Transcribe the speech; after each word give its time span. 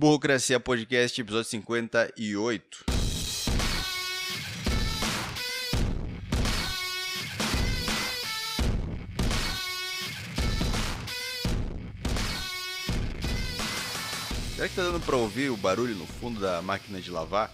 Burocracia 0.00 0.60
Podcast, 0.60 1.20
episódio 1.20 1.50
58. 1.50 2.84
Será 14.54 14.68
que 14.68 14.76
tá 14.76 14.82
dando 14.84 15.04
pra 15.04 15.16
ouvir 15.16 15.50
o 15.50 15.56
barulho 15.56 15.96
no 15.96 16.06
fundo 16.06 16.38
da 16.38 16.62
máquina 16.62 17.00
de 17.00 17.10
lavar? 17.10 17.52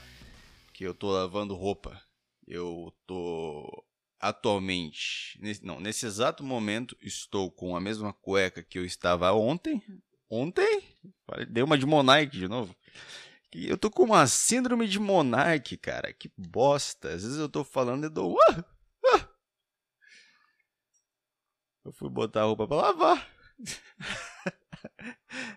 Que 0.74 0.84
eu 0.84 0.92
tô 0.92 1.10
lavando 1.10 1.54
roupa. 1.54 1.98
Eu 2.46 2.92
tô 3.06 3.82
atualmente, 4.20 5.40
não, 5.62 5.80
nesse 5.80 6.04
exato 6.04 6.44
momento, 6.44 6.94
estou 7.00 7.50
com 7.50 7.74
a 7.74 7.80
mesma 7.80 8.12
cueca 8.12 8.62
que 8.62 8.78
eu 8.78 8.84
estava 8.84 9.32
ontem. 9.32 9.82
Ontem? 10.30 10.82
Dei 11.48 11.62
uma 11.62 11.78
de 11.78 11.86
Monark 11.86 12.36
de 12.36 12.48
novo. 12.48 12.74
Eu 13.52 13.78
tô 13.78 13.90
com 13.90 14.02
uma 14.02 14.26
síndrome 14.26 14.88
de 14.88 14.98
Monark, 14.98 15.76
cara. 15.76 16.12
Que 16.12 16.32
bosta. 16.36 17.10
Às 17.10 17.22
vezes 17.22 17.38
eu 17.38 17.48
tô 17.48 17.62
falando 17.62 18.06
e 18.06 18.08
dou. 18.08 18.36
Ah. 18.50 18.64
Eu 21.84 21.92
fui 21.92 22.08
botar 22.08 22.42
a 22.42 22.44
roupa 22.44 22.66
pra 22.66 22.76
lavar. 22.76 23.28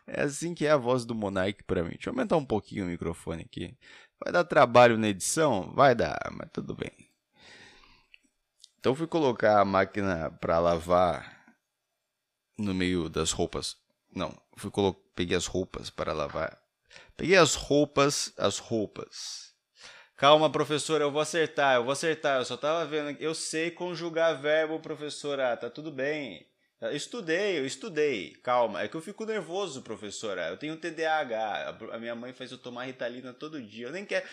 é 0.05 0.21
assim 0.21 0.53
que 0.53 0.65
é 0.65 0.71
a 0.71 0.77
voz 0.77 1.05
do 1.05 1.15
Monark 1.15 1.63
pra 1.63 1.83
mim. 1.83 1.91
Deixa 1.91 2.09
eu 2.09 2.13
aumentar 2.13 2.37
um 2.37 2.45
pouquinho 2.45 2.85
o 2.85 2.87
microfone 2.87 3.43
aqui. 3.43 3.75
Vai 4.23 4.31
dar 4.31 4.43
trabalho 4.43 4.97
na 4.97 5.07
edição? 5.07 5.73
Vai 5.73 5.95
dar, 5.95 6.19
mas 6.31 6.49
tudo 6.51 6.75
bem. 6.75 6.91
Então 8.79 8.93
fui 8.93 9.07
colocar 9.07 9.59
a 9.59 9.65
máquina 9.65 10.29
para 10.39 10.59
lavar 10.59 11.55
no 12.57 12.73
meio 12.73 13.09
das 13.09 13.31
roupas. 13.31 13.75
Não, 14.13 14.35
fui 14.57 14.71
colo... 14.71 14.93
peguei 15.15 15.37
as 15.37 15.45
roupas 15.45 15.89
para 15.89 16.13
lavar. 16.13 16.59
Peguei 17.15 17.37
as 17.37 17.55
roupas, 17.55 18.33
as 18.37 18.57
roupas. 18.57 19.53
Calma, 20.15 20.51
professora, 20.51 21.03
eu 21.03 21.11
vou 21.11 21.21
acertar, 21.21 21.75
eu 21.75 21.83
vou 21.83 21.91
acertar. 21.91 22.39
Eu 22.39 22.45
só 22.45 22.57
tava 22.57 22.85
vendo, 22.85 23.21
eu 23.21 23.35
sei 23.35 23.69
conjugar 23.69 24.41
verbo, 24.41 24.79
professora, 24.79 25.55
tá 25.55 25.69
tudo 25.69 25.91
bem. 25.91 26.47
Eu 26.79 26.95
estudei, 26.95 27.57
eu 27.57 27.65
estudei. 27.65 28.33
Calma, 28.43 28.81
é 28.81 28.87
que 28.87 28.95
eu 28.95 29.01
fico 29.01 29.25
nervoso, 29.25 29.81
professora. 29.81 30.49
Eu 30.49 30.57
tenho 30.57 30.77
TDAH. 30.77 31.77
A 31.91 31.97
minha 31.97 32.15
mãe 32.15 32.33
faz 32.33 32.51
eu 32.51 32.57
tomar 32.57 32.85
Ritalina 32.85 33.33
todo 33.33 33.61
dia. 33.61 33.87
Eu 33.87 33.91
nem 33.91 34.05
quero. 34.05 34.27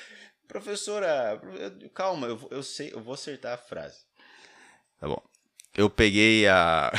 Professora, 0.46 1.40
calma, 1.94 2.26
eu, 2.26 2.48
eu 2.50 2.62
sei, 2.62 2.92
eu 2.92 3.00
vou 3.00 3.14
acertar 3.14 3.54
a 3.54 3.58
frase. 3.58 4.04
Tá 5.00 5.08
bom. 5.08 5.22
Eu 5.74 5.88
peguei 5.88 6.46
a. 6.46 6.92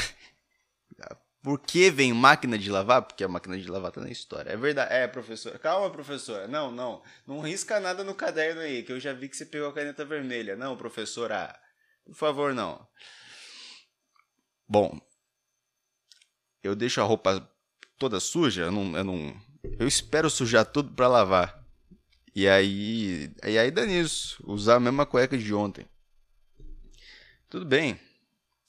Por 1.46 1.60
que 1.60 1.92
vem 1.92 2.12
máquina 2.12 2.58
de 2.58 2.72
lavar? 2.72 3.04
Porque 3.04 3.24
a 3.24 3.28
máquina 3.28 3.56
de 3.56 3.70
lavar 3.70 3.92
tá 3.92 4.02
na 4.02 4.10
história. 4.10 4.50
É 4.50 4.58
verdade. 4.58 4.92
É, 4.92 5.08
professora. 5.08 5.60
Calma, 5.60 5.92
professora. 5.92 6.48
Não, 6.48 6.72
não. 6.72 7.04
Não 7.28 7.40
risca 7.40 7.80
nada 7.80 8.04
no 8.04 8.16
caderno 8.16 8.62
aí, 8.62 8.82
que 8.82 8.92
eu 8.92 9.00
já 9.00 9.14
vi 9.14 9.30
que 9.30 9.38
você 9.38 9.46
pegou 9.46 9.70
a 9.70 9.72
caneta 9.72 10.04
vermelha. 10.04 10.56
Não, 10.56 10.76
professora. 10.76 11.56
Por 12.04 12.16
favor, 12.16 12.52
não. 12.52 12.88
Bom. 14.68 15.00
Eu 16.64 16.76
deixo 16.76 17.00
a 17.00 17.04
roupa 17.04 17.48
toda 18.00 18.20
suja. 18.20 18.64
Eu 18.64 18.72
não. 18.72 18.98
Eu, 18.98 19.04
não, 19.04 19.42
eu 19.78 19.88
espero 19.88 20.32
sujar 20.32 20.66
tudo 20.66 20.96
para 20.96 21.08
lavar. 21.08 21.64
E 22.34 22.48
aí. 22.48 23.32
E 23.44 23.60
aí 23.60 23.70
dá 23.70 23.86
nisso. 23.86 24.44
Usar 24.48 24.78
a 24.78 24.80
mesma 24.80 25.06
cueca 25.06 25.38
de 25.38 25.54
ontem. 25.54 25.86
Tudo 27.48 27.68
bem. 27.68 28.00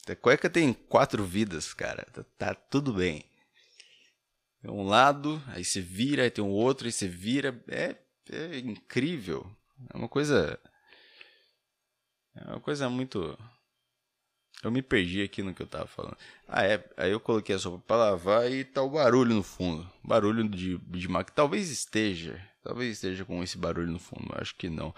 A 0.08 0.14
cueca 0.14 0.48
tem 0.48 0.72
quatro 0.72 1.24
vidas, 1.24 1.74
cara. 1.74 2.06
Tá, 2.12 2.24
tá 2.38 2.54
tudo 2.54 2.92
bem. 2.92 3.24
Tem 4.62 4.70
um 4.70 4.84
lado, 4.84 5.42
aí 5.48 5.64
você 5.64 5.80
vira, 5.80 6.22
aí 6.22 6.30
tem 6.30 6.44
um 6.44 6.50
outro, 6.50 6.86
aí 6.86 6.92
você 6.92 7.08
vira. 7.08 7.62
É, 7.68 7.96
é 8.30 8.58
incrível. 8.58 9.50
É 9.92 9.96
uma 9.96 10.08
coisa. 10.08 10.58
É 12.34 12.50
uma 12.50 12.60
coisa 12.60 12.88
muito. 12.88 13.36
Eu 14.62 14.70
me 14.70 14.82
perdi 14.82 15.22
aqui 15.22 15.42
no 15.42 15.54
que 15.54 15.62
eu 15.62 15.66
tava 15.66 15.86
falando. 15.86 16.16
Ah, 16.48 16.64
é. 16.64 16.84
Aí 16.96 17.10
eu 17.10 17.20
coloquei 17.20 17.54
a 17.54 17.58
sopa 17.58 17.78
pra 17.86 17.96
lavar 17.96 18.50
e 18.50 18.64
tá 18.64 18.82
o 18.82 18.90
barulho 18.90 19.34
no 19.34 19.42
fundo. 19.42 19.90
Barulho 20.02 20.48
de, 20.48 20.78
de 20.78 21.08
máquina. 21.08 21.34
Talvez 21.34 21.70
esteja. 21.70 22.40
Talvez 22.62 22.92
esteja 22.92 23.24
com 23.24 23.42
esse 23.42 23.58
barulho 23.58 23.90
no 23.90 23.98
fundo. 23.98 24.28
Acho 24.32 24.54
que 24.54 24.68
não. 24.68 24.94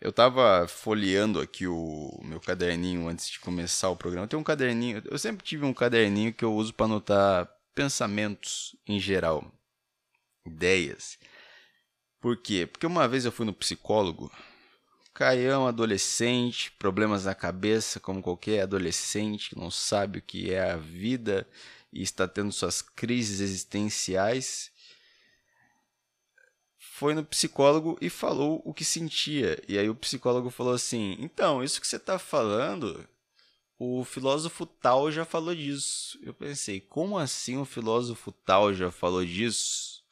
Eu 0.00 0.12
tava 0.12 0.66
folheando 0.68 1.40
aqui 1.40 1.66
o 1.66 2.20
meu 2.22 2.40
caderninho 2.40 3.08
antes 3.08 3.28
de 3.28 3.40
começar 3.40 3.88
o 3.88 3.96
programa. 3.96 4.28
Tem 4.28 4.38
um 4.38 4.44
caderninho, 4.44 5.02
eu 5.06 5.18
sempre 5.18 5.44
tive 5.44 5.64
um 5.64 5.72
caderninho 5.72 6.32
que 6.32 6.44
eu 6.44 6.54
uso 6.54 6.74
para 6.74 6.86
anotar 6.86 7.50
pensamentos 7.74 8.76
em 8.86 9.00
geral, 9.00 9.50
ideias. 10.46 11.18
Por 12.20 12.36
quê? 12.36 12.66
Porque 12.66 12.86
uma 12.86 13.08
vez 13.08 13.24
eu 13.24 13.32
fui 13.32 13.46
no 13.46 13.52
psicólogo, 13.52 14.30
Caião, 15.14 15.66
adolescente, 15.66 16.72
problemas 16.72 17.24
na 17.24 17.36
cabeça, 17.36 18.00
como 18.00 18.20
qualquer 18.20 18.62
adolescente 18.62 19.50
que 19.50 19.58
não 19.58 19.70
sabe 19.70 20.18
o 20.18 20.22
que 20.22 20.52
é 20.52 20.72
a 20.72 20.76
vida 20.76 21.48
e 21.92 22.02
está 22.02 22.26
tendo 22.26 22.50
suas 22.50 22.82
crises 22.82 23.38
existenciais 23.38 24.73
foi 27.04 27.12
no 27.12 27.22
psicólogo 27.22 27.98
e 28.00 28.08
falou 28.08 28.62
o 28.64 28.72
que 28.72 28.82
sentia. 28.82 29.62
E 29.68 29.76
aí 29.76 29.90
o 29.90 29.94
psicólogo 29.94 30.48
falou 30.48 30.72
assim: 30.72 31.18
então, 31.20 31.62
isso 31.62 31.78
que 31.78 31.86
você 31.86 31.96
está 31.96 32.18
falando, 32.18 33.06
o 33.78 34.02
filósofo 34.04 34.64
tal 34.64 35.12
já 35.12 35.22
falou 35.22 35.54
disso. 35.54 36.18
Eu 36.22 36.32
pensei: 36.32 36.80
como 36.80 37.18
assim 37.18 37.58
o 37.58 37.66
filósofo 37.66 38.32
tal 38.32 38.72
já 38.72 38.90
falou 38.90 39.22
disso? 39.22 40.02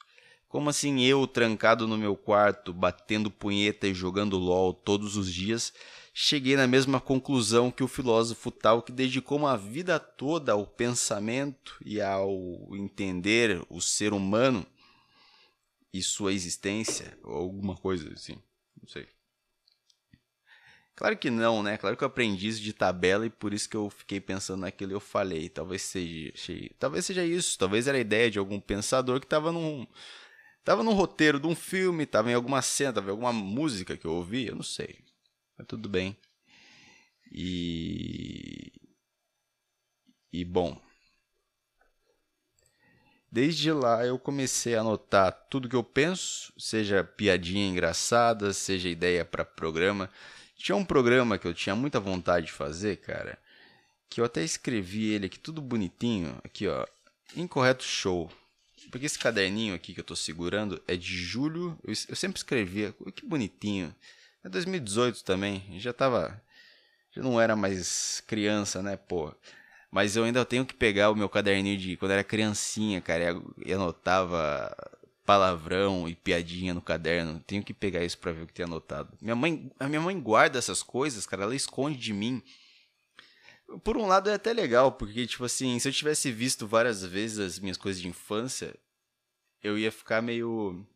Como 0.46 0.68
assim 0.68 1.00
eu, 1.00 1.26
trancado 1.26 1.88
no 1.88 1.96
meu 1.96 2.14
quarto, 2.14 2.74
batendo 2.74 3.30
punheta 3.30 3.88
e 3.88 3.94
jogando 3.94 4.36
LOL 4.36 4.74
todos 4.74 5.16
os 5.16 5.32
dias, 5.32 5.72
cheguei 6.12 6.56
na 6.56 6.66
mesma 6.66 7.00
conclusão 7.00 7.70
que 7.70 7.82
o 7.82 7.88
filósofo 7.88 8.50
tal 8.50 8.82
que 8.82 8.92
dedicou 8.92 9.38
uma 9.38 9.56
vida 9.56 9.98
toda 9.98 10.52
ao 10.52 10.66
pensamento 10.66 11.74
e 11.82 12.02
ao 12.02 12.68
entender 12.74 13.64
o 13.70 13.80
ser 13.80 14.12
humano? 14.12 14.66
E 15.92 16.02
sua 16.02 16.32
existência, 16.32 17.18
ou 17.22 17.34
alguma 17.36 17.76
coisa 17.76 18.12
assim, 18.12 18.34
não 18.80 18.88
sei. 18.88 19.06
Claro 20.94 21.16
que 21.16 21.30
não, 21.30 21.62
né? 21.62 21.78
Claro 21.78 21.96
que 21.96 22.04
eu 22.04 22.06
aprendi 22.08 22.48
isso 22.48 22.60
de 22.60 22.72
tabela 22.72 23.26
e 23.26 23.30
por 23.30 23.52
isso 23.54 23.68
que 23.68 23.76
eu 23.76 23.88
fiquei 23.90 24.20
pensando 24.20 24.60
naquilo 24.60 24.92
eu 24.92 25.00
falei. 25.00 25.48
Talvez 25.48 25.82
seja, 25.82 26.32
talvez 26.78 27.06
seja 27.06 27.24
isso. 27.24 27.58
Talvez 27.58 27.86
era 27.86 27.96
a 27.96 28.00
ideia 28.00 28.30
de 28.30 28.38
algum 28.38 28.60
pensador 28.60 29.18
que 29.18 29.26
estava 29.26 29.50
num, 29.50 29.86
tava 30.64 30.82
num 30.82 30.92
roteiro 30.92 31.40
de 31.40 31.46
um 31.46 31.54
filme, 31.54 32.04
estava 32.04 32.30
em 32.30 32.34
alguma 32.34 32.62
cena, 32.62 32.90
estava 32.90 33.08
em 33.08 33.10
alguma 33.12 33.32
música 33.32 33.96
que 33.96 34.06
eu 34.06 34.12
ouvi, 34.12 34.46
eu 34.46 34.56
não 34.56 34.62
sei. 34.62 34.98
Mas 35.58 35.66
tudo 35.66 35.88
bem. 35.88 36.16
E. 37.32 38.72
E 40.32 40.44
bom. 40.44 40.80
Desde 43.32 43.72
lá 43.72 44.04
eu 44.04 44.18
comecei 44.18 44.74
a 44.74 44.82
anotar 44.82 45.32
tudo 45.48 45.66
que 45.66 45.74
eu 45.74 45.82
penso, 45.82 46.52
seja 46.58 47.02
piadinha 47.02 47.66
engraçada, 47.66 48.52
seja 48.52 48.90
ideia 48.90 49.24
para 49.24 49.42
programa. 49.42 50.10
Tinha 50.54 50.76
um 50.76 50.84
programa 50.84 51.38
que 51.38 51.48
eu 51.48 51.54
tinha 51.54 51.74
muita 51.74 51.98
vontade 51.98 52.46
de 52.46 52.52
fazer, 52.52 52.98
cara, 52.98 53.38
que 54.10 54.20
eu 54.20 54.26
até 54.26 54.44
escrevi 54.44 55.14
ele 55.14 55.24
aqui 55.26 55.38
tudo 55.38 55.62
bonitinho, 55.62 56.38
aqui 56.44 56.68
ó, 56.68 56.86
Incorreto 57.34 57.84
Show. 57.84 58.30
Porque 58.90 59.06
esse 59.06 59.18
caderninho 59.18 59.74
aqui 59.74 59.94
que 59.94 60.00
eu 60.00 60.04
tô 60.04 60.14
segurando 60.14 60.82
é 60.86 60.94
de 60.94 61.16
julho, 61.16 61.78
eu, 61.84 61.94
eu 62.10 62.16
sempre 62.16 62.36
escrevia, 62.36 62.94
que 63.14 63.24
bonitinho. 63.24 63.94
É 64.44 64.48
2018 64.50 65.24
também, 65.24 65.80
já 65.80 65.94
tava 65.94 66.38
já 67.10 67.22
não 67.22 67.40
era 67.40 67.56
mais 67.56 68.22
criança, 68.26 68.82
né, 68.82 68.96
pô. 68.96 69.34
Mas 69.92 70.16
eu 70.16 70.24
ainda 70.24 70.42
tenho 70.42 70.64
que 70.64 70.72
pegar 70.72 71.10
o 71.10 71.14
meu 71.14 71.28
caderninho 71.28 71.76
de 71.76 71.98
quando 71.98 72.12
era 72.12 72.24
criancinha, 72.24 73.02
cara, 73.02 73.38
e 73.62 73.72
anotava 73.74 74.74
palavrão 75.26 76.08
e 76.08 76.14
piadinha 76.14 76.72
no 76.72 76.80
caderno. 76.80 77.38
Tenho 77.46 77.62
que 77.62 77.74
pegar 77.74 78.02
isso 78.02 78.16
para 78.16 78.32
ver 78.32 78.42
o 78.42 78.46
que 78.46 78.54
tem 78.54 78.64
anotado. 78.64 79.12
Minha 79.20 79.36
mãe, 79.36 79.70
a 79.78 79.86
minha 79.86 80.00
mãe 80.00 80.18
guarda 80.18 80.58
essas 80.58 80.82
coisas, 80.82 81.26
cara, 81.26 81.42
ela 81.42 81.54
esconde 81.54 81.98
de 81.98 82.14
mim. 82.14 82.42
Por 83.84 83.98
um 83.98 84.06
lado 84.06 84.30
é 84.30 84.34
até 84.34 84.54
legal, 84.54 84.92
porque 84.92 85.26
tipo 85.26 85.44
assim, 85.44 85.78
se 85.78 85.86
eu 85.86 85.92
tivesse 85.92 86.32
visto 86.32 86.66
várias 86.66 87.04
vezes 87.04 87.38
as 87.38 87.58
minhas 87.58 87.76
coisas 87.76 88.00
de 88.00 88.08
infância, 88.08 88.74
eu 89.62 89.78
ia 89.78 89.92
ficar 89.92 90.22
meio 90.22 90.86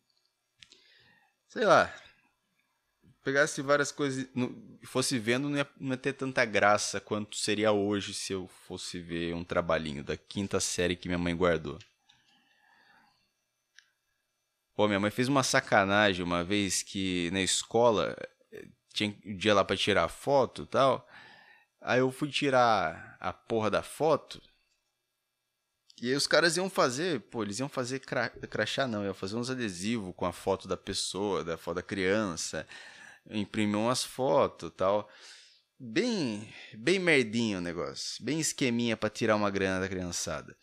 sei 1.49 1.65
lá, 1.65 1.95
pegasse 3.27 3.61
várias 3.61 3.91
coisas 3.91 4.29
e 4.81 4.87
fosse 4.87 5.19
vendo, 5.19 5.49
não 5.49 5.59
ia, 5.59 5.69
não 5.81 5.91
ia, 5.91 5.97
ter 5.97 6.13
tanta 6.13 6.45
graça 6.45 7.01
quanto 7.01 7.37
seria 7.37 7.73
hoje 7.73 8.15
se 8.15 8.33
eu 8.33 8.47
fosse 8.47 9.01
ver 9.01 9.35
um 9.35 9.43
trabalhinho 9.43 10.05
da 10.05 10.17
quinta 10.17 10.61
série 10.61 10.95
que 10.95 11.09
minha 11.09 11.19
mãe 11.19 11.35
guardou. 11.35 11.77
Pô, 14.77 14.87
minha 14.87 15.01
mãe 15.01 15.11
fez 15.11 15.27
uma 15.27 15.43
sacanagem 15.43 16.25
uma 16.25 16.45
vez 16.45 16.85
que 16.85 17.29
na 17.33 17.41
escola 17.41 18.17
eh, 18.53 18.69
tinha 18.95 19.13
um 19.27 19.37
dia 19.37 19.55
lá 19.55 19.65
para 19.65 19.77
tirar 19.77 20.07
foto 20.07 20.63
e 20.63 20.67
tal. 20.67 21.09
Aí 21.81 21.99
eu 21.99 22.13
fui 22.13 22.29
tirar 22.31 23.17
a 23.19 23.33
porra 23.33 23.69
da 23.71 23.83
foto 23.83 24.41
E 26.01 26.11
aí 26.11 26.15
os 26.15 26.29
caras 26.29 26.57
iam 26.57 26.71
fazer, 26.71 27.23
pô, 27.23 27.43
eles 27.43 27.59
iam 27.59 27.69
fazer 27.69 27.99
cra 27.99 28.29
crachá 28.29 28.87
não, 28.87 29.05
iam 29.05 29.15
fazer 29.15 29.35
uns 29.35 29.51
adesivos 29.51 30.15
com 30.17 30.27
a 30.27 30.33
foto 30.33 30.69
da 30.69 30.77
pessoa, 30.77 31.43
da 31.43 31.59
foto 31.59 31.77
da 31.77 31.83
criança, 31.83 32.65
imprimir 33.31 33.79
umas 33.79 34.05
fotos 34.05 34.73
tal. 34.77 35.09
Bem, 35.79 36.49
bem 36.75 36.99
merdinho 36.99 37.59
o 37.59 37.61
negócio, 37.61 38.25
bem 38.25 38.41
esqueminha 38.41 38.97
para 38.97 39.11
tirar 39.11 39.37
uma 39.37 39.51
grana 39.51 39.81
da 39.81 39.89
criançada. 39.89 40.57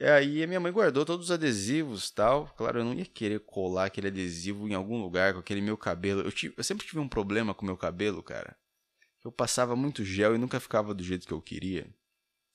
E 0.00 0.04
aí 0.04 0.42
a 0.42 0.48
minha 0.48 0.58
mãe 0.58 0.72
guardou 0.72 1.04
todos 1.04 1.26
os 1.26 1.30
adesivos 1.30 2.10
tal. 2.10 2.52
Claro, 2.56 2.80
eu 2.80 2.84
não 2.84 2.92
ia 2.92 3.04
querer 3.04 3.38
colar 3.38 3.84
aquele 3.84 4.08
adesivo 4.08 4.66
em 4.68 4.74
algum 4.74 5.00
lugar 5.00 5.32
com 5.32 5.38
aquele 5.38 5.60
meu 5.60 5.76
cabelo. 5.76 6.22
Eu, 6.22 6.32
tive, 6.32 6.54
eu 6.56 6.64
sempre 6.64 6.84
tive 6.84 6.98
um 6.98 7.08
problema 7.08 7.54
com 7.54 7.62
o 7.62 7.66
meu 7.66 7.76
cabelo, 7.76 8.20
cara. 8.20 8.56
Eu 9.24 9.30
passava 9.30 9.76
muito 9.76 10.04
gel 10.04 10.34
e 10.34 10.38
nunca 10.38 10.58
ficava 10.58 10.92
do 10.92 11.04
jeito 11.04 11.24
que 11.24 11.32
eu 11.32 11.40
queria. 11.40 11.86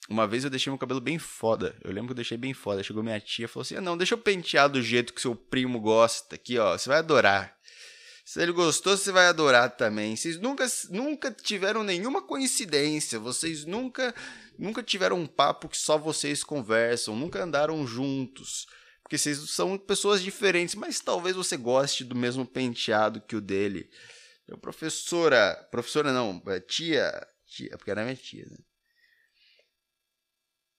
Uma 0.09 0.27
vez 0.27 0.43
eu 0.43 0.49
deixei 0.49 0.69
meu 0.69 0.77
cabelo 0.77 0.99
bem 0.99 1.17
foda. 1.17 1.77
Eu 1.81 1.91
lembro 1.91 2.07
que 2.07 2.11
eu 2.11 2.17
deixei 2.17 2.37
bem 2.37 2.53
foda. 2.53 2.83
Chegou 2.83 3.01
minha 3.01 3.19
tia 3.19 3.45
e 3.45 3.47
falou 3.47 3.61
assim: 3.61 3.75
ah, 3.75 3.81
Não, 3.81 3.97
deixa 3.97 4.13
eu 4.13 4.17
pentear 4.17 4.67
do 4.67 4.81
jeito 4.81 5.13
que 5.13 5.21
seu 5.21 5.33
primo 5.33 5.79
gosta. 5.79 6.35
Aqui, 6.35 6.57
ó. 6.57 6.77
Você 6.77 6.89
vai 6.89 6.99
adorar. 6.99 7.56
Se 8.27 8.41
ele 8.41 8.51
gostou, 8.51 8.97
você 8.97 9.09
vai 9.09 9.27
adorar 9.27 9.77
também. 9.77 10.13
Vocês 10.13 10.37
nunca, 10.37 10.67
nunca 10.89 11.31
tiveram 11.31 11.81
nenhuma 11.81 12.21
coincidência. 12.21 13.17
Vocês 13.17 13.63
nunca 13.63 14.13
nunca 14.59 14.83
tiveram 14.83 15.17
um 15.17 15.25
papo 15.25 15.69
que 15.69 15.77
só 15.77 15.97
vocês 15.97 16.43
conversam, 16.43 17.15
nunca 17.15 17.41
andaram 17.41 17.87
juntos. 17.87 18.67
Porque 19.01 19.17
vocês 19.17 19.49
são 19.51 19.77
pessoas 19.77 20.21
diferentes, 20.21 20.75
mas 20.75 20.99
talvez 20.99 21.37
você 21.37 21.55
goste 21.55 22.03
do 22.03 22.15
mesmo 22.15 22.45
penteado 22.45 23.21
que 23.21 23.33
o 23.33 23.39
dele. 23.39 23.89
Eu, 24.45 24.57
professora, 24.57 25.55
professora 25.71 26.11
não, 26.11 26.43
é 26.47 26.59
tia, 26.59 27.09
tia, 27.45 27.77
porque 27.77 27.91
era 27.91 28.03
minha 28.03 28.17
tia, 28.17 28.45
né? 28.45 28.57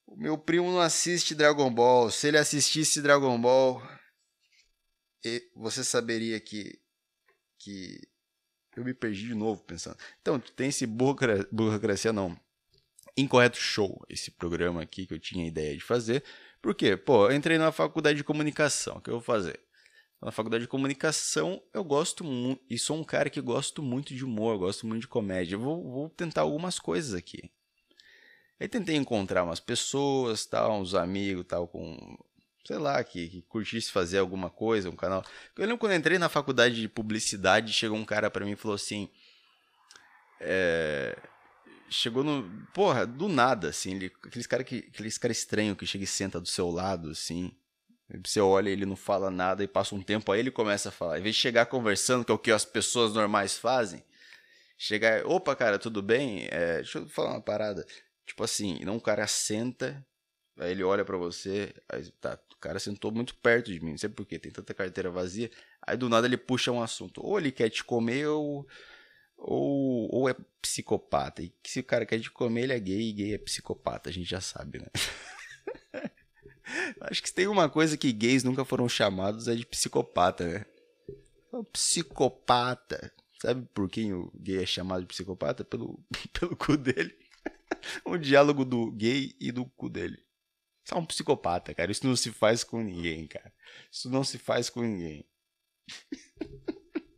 O 0.06 0.16
meu 0.16 0.36
primo 0.36 0.70
não 0.70 0.80
assiste 0.82 1.34
Dragon 1.34 1.72
Ball. 1.72 2.10
Se 2.10 2.28
ele 2.28 2.36
assistisse 2.36 3.00
Dragon 3.00 3.40
Ball, 3.40 3.82
você 5.56 5.82
saberia 5.82 6.38
que 6.38 6.78
que 7.58 8.00
eu 8.76 8.84
me 8.84 8.94
perdi 8.94 9.26
de 9.26 9.34
novo 9.34 9.62
pensando. 9.62 9.96
Então, 10.20 10.38
tem 10.38 10.68
esse 10.68 10.86
burocracia 10.86 12.12
não 12.12 12.38
Incorreto 13.16 13.58
Show, 13.58 14.00
esse 14.08 14.30
programa 14.30 14.82
aqui 14.82 15.04
que 15.04 15.12
eu 15.12 15.18
tinha 15.18 15.46
ideia 15.46 15.76
de 15.76 15.82
fazer. 15.82 16.22
Por 16.62 16.74
quê? 16.74 16.96
Pô, 16.96 17.28
eu 17.28 17.36
entrei 17.36 17.58
na 17.58 17.72
faculdade 17.72 18.16
de 18.16 18.24
comunicação, 18.24 18.96
o 18.96 19.00
que 19.00 19.10
eu 19.10 19.14
vou 19.14 19.22
fazer? 19.22 19.58
Na 20.22 20.30
faculdade 20.30 20.64
de 20.64 20.68
comunicação, 20.68 21.60
eu 21.72 21.82
gosto 21.82 22.24
muito, 22.24 22.62
e 22.68 22.78
sou 22.78 22.96
um 22.96 23.04
cara 23.04 23.30
que 23.30 23.40
gosto 23.40 23.82
muito 23.82 24.14
de 24.14 24.24
humor, 24.24 24.58
gosto 24.58 24.86
muito 24.86 25.02
de 25.02 25.08
comédia. 25.08 25.56
Eu 25.56 25.60
vou, 25.60 25.82
vou 25.82 26.08
tentar 26.08 26.42
algumas 26.42 26.78
coisas 26.78 27.14
aqui. 27.14 27.50
Aí 28.60 28.68
tentei 28.68 28.96
encontrar 28.96 29.44
umas 29.44 29.60
pessoas, 29.60 30.44
tal, 30.46 30.80
uns 30.80 30.94
amigos, 30.94 31.44
tal, 31.46 31.68
com 31.68 32.18
sei 32.68 32.76
lá, 32.76 33.02
que, 33.02 33.28
que, 33.28 33.42
curtisse 33.42 33.90
fazer 33.90 34.18
alguma 34.18 34.50
coisa, 34.50 34.90
um 34.90 34.96
canal. 34.96 35.24
Eu 35.56 35.62
lembro 35.62 35.78
quando 35.78 35.92
eu 35.92 35.98
entrei 35.98 36.18
na 36.18 36.28
faculdade 36.28 36.78
de 36.78 36.86
publicidade, 36.86 37.72
chegou 37.72 37.96
um 37.96 38.04
cara 38.04 38.30
para 38.30 38.44
mim 38.44 38.52
e 38.52 38.56
falou 38.56 38.74
assim: 38.74 39.08
é, 40.38 41.16
chegou 41.88 42.22
no. 42.22 42.66
Porra, 42.74 43.06
do 43.06 43.26
nada, 43.26 43.70
assim. 43.70 43.94
Ele, 43.94 44.12
aqueles 44.22 44.46
cara 44.46 44.62
que 44.62 44.84
aqueles 44.92 45.16
cara 45.16 45.32
estranho 45.32 45.74
que 45.74 45.86
chega 45.86 46.04
e 46.04 46.06
senta 46.06 46.38
do 46.38 46.46
seu 46.46 46.70
lado, 46.70 47.08
assim. 47.10 47.50
Você 48.22 48.38
olha, 48.38 48.68
ele 48.68 48.84
não 48.84 48.96
fala 48.96 49.30
nada 49.30 49.64
e 49.64 49.68
passa 49.68 49.94
um 49.94 50.02
tempo, 50.02 50.30
aí 50.30 50.40
ele 50.40 50.50
começa 50.50 50.90
a 50.90 50.92
falar. 50.92 51.18
Em 51.18 51.22
vez 51.22 51.36
de 51.36 51.40
chegar 51.40 51.66
conversando, 51.66 52.22
que 52.22 52.30
é 52.30 52.34
o 52.34 52.38
que 52.38 52.50
as 52.50 52.66
pessoas 52.66 53.14
normais 53.14 53.56
fazem, 53.56 54.02
chegar, 54.76 55.26
opa, 55.26 55.56
cara, 55.56 55.78
tudo 55.78 56.02
bem? 56.02 56.48
É, 56.50 56.76
deixa 56.76 56.98
eu 56.98 57.08
falar 57.08 57.30
uma 57.30 57.40
parada. 57.40 57.86
Tipo 58.26 58.44
assim, 58.44 58.78
não 58.84 58.96
o 58.96 59.00
cara 59.00 59.26
senta, 59.26 60.04
aí 60.58 60.72
ele 60.72 60.82
olha 60.82 61.04
para 61.04 61.16
você, 61.16 61.74
aí 61.88 62.10
tá, 62.20 62.38
cara 62.58 62.78
sentou 62.78 63.10
muito 63.12 63.34
perto 63.36 63.72
de 63.72 63.80
mim, 63.80 63.92
não 63.92 63.98
sei 63.98 64.08
porquê, 64.08 64.38
tem 64.38 64.52
tanta 64.52 64.74
carteira 64.74 65.10
vazia. 65.10 65.50
Aí 65.82 65.96
do 65.96 66.08
nada 66.08 66.26
ele 66.26 66.36
puxa 66.36 66.72
um 66.72 66.82
assunto. 66.82 67.20
Ou 67.24 67.38
ele 67.38 67.52
quer 67.52 67.70
te 67.70 67.84
comer, 67.84 68.26
ou 68.26 68.66
ou, 69.38 70.08
ou 70.12 70.28
é 70.28 70.34
psicopata. 70.60 71.42
E 71.42 71.52
se 71.64 71.80
o 71.80 71.84
cara 71.84 72.04
quer 72.04 72.18
de 72.18 72.30
comer, 72.30 72.64
ele 72.64 72.72
é 72.72 72.80
gay 72.80 73.08
e 73.08 73.12
gay 73.12 73.34
é 73.34 73.38
psicopata, 73.38 74.10
a 74.10 74.12
gente 74.12 74.28
já 74.28 74.40
sabe, 74.40 74.80
né? 74.80 74.86
Acho 77.00 77.22
que 77.22 77.32
tem 77.32 77.46
uma 77.46 77.68
coisa 77.68 77.96
que 77.96 78.12
gays 78.12 78.44
nunca 78.44 78.64
foram 78.64 78.88
chamados 78.88 79.48
é 79.48 79.54
de 79.54 79.64
psicopata, 79.64 80.46
né? 80.46 80.66
O 81.52 81.64
psicopata. 81.64 83.12
Sabe 83.40 83.66
por 83.72 83.88
quem 83.88 84.12
o 84.12 84.30
gay 84.34 84.62
é 84.62 84.66
chamado 84.66 85.02
de 85.02 85.06
psicopata? 85.06 85.64
Pelo, 85.64 85.98
pelo 86.38 86.56
cu 86.56 86.76
dele. 86.76 87.16
o 88.04 88.16
diálogo 88.18 88.64
do 88.64 88.90
gay 88.90 89.34
e 89.40 89.50
do 89.50 89.64
cu 89.64 89.88
dele. 89.88 90.18
Isso 90.88 90.94
é 90.94 90.98
um 90.98 91.04
psicopata, 91.04 91.74
cara. 91.74 91.92
Isso 91.92 92.06
não 92.06 92.16
se 92.16 92.32
faz 92.32 92.64
com 92.64 92.80
ninguém, 92.82 93.28
cara. 93.28 93.52
Isso 93.92 94.08
não 94.08 94.24
se 94.24 94.38
faz 94.38 94.70
com 94.70 94.80
ninguém. 94.80 95.28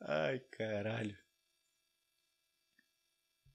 Ai, 0.00 0.38
caralho. 0.52 1.18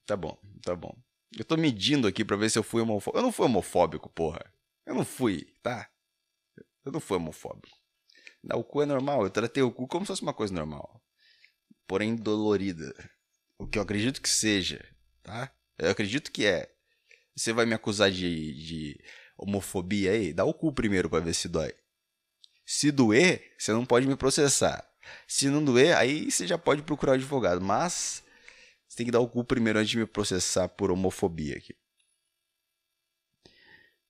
Tá 0.06 0.18
bom, 0.18 0.38
tá 0.62 0.76
bom. 0.76 0.94
Eu 1.38 1.46
tô 1.46 1.56
medindo 1.56 2.10
aqui 2.10 2.26
pra 2.26 2.36
ver 2.36 2.50
se 2.50 2.60
eu 2.60 2.64
fui 2.64 2.82
homofóbico. 2.82 3.18
Eu 3.20 3.24
não 3.24 3.32
fui 3.32 3.46
homofóbico, 3.46 4.10
porra. 4.10 4.54
Eu 4.86 4.96
não 4.96 5.06
fui, 5.06 5.46
tá? 5.64 5.90
Eu 6.84 6.92
não 6.92 7.00
fui 7.00 7.16
homofóbico. 7.16 7.78
Dar 8.44 8.58
o 8.58 8.66
cu 8.66 8.82
é 8.82 8.86
normal. 8.86 9.24
Eu 9.24 9.30
tratei 9.30 9.64
o 9.64 9.72
cu 9.72 9.88
como 9.88 10.04
se 10.04 10.08
fosse 10.08 10.24
uma 10.24 10.34
coisa 10.34 10.54
normal. 10.54 11.02
Porém 11.88 12.18
dolorida. 12.18 12.94
O 13.58 13.66
que 13.66 13.78
eu 13.78 13.84
acredito 13.84 14.22
que 14.22 14.28
seja, 14.28 14.86
tá? 15.24 15.56
Eu 15.78 15.90
acredito 15.90 16.34
que 16.34 16.46
é. 16.46 16.76
Você 17.40 17.54
vai 17.54 17.66
me 17.66 17.74
acusar 17.74 18.12
de, 18.12 18.54
de 18.54 19.00
homofobia 19.38 20.12
aí? 20.12 20.34
Dá 20.34 20.44
o 20.44 20.54
cu 20.54 20.74
primeiro 20.74 21.10
pra 21.10 21.22
ver 21.22 21.34
se 21.34 21.48
dói. 21.48 21.74
Se 22.66 22.92
doer, 22.92 23.54
você 23.58 23.72
não 23.72 23.86
pode 23.86 24.06
me 24.06 24.18
processar. 24.18 24.86
Se 25.26 25.50
não 25.50 25.64
doer, 25.64 25.96
aí 25.96 26.30
você 26.30 26.46
já 26.46 26.58
pode 26.58 26.82
procurar 26.82 27.14
o 27.14 27.16
advogado. 27.16 27.62
Mas 27.62 28.22
você 28.86 28.98
tem 28.98 29.06
que 29.06 29.12
dar 29.12 29.22
o 29.22 29.28
cu 29.30 29.42
primeiro 29.46 29.80
antes 29.80 29.90
de 29.90 29.98
me 29.98 30.06
processar 30.06 30.68
por 30.68 30.92
homofobia 30.92 31.56
aqui. 31.56 31.74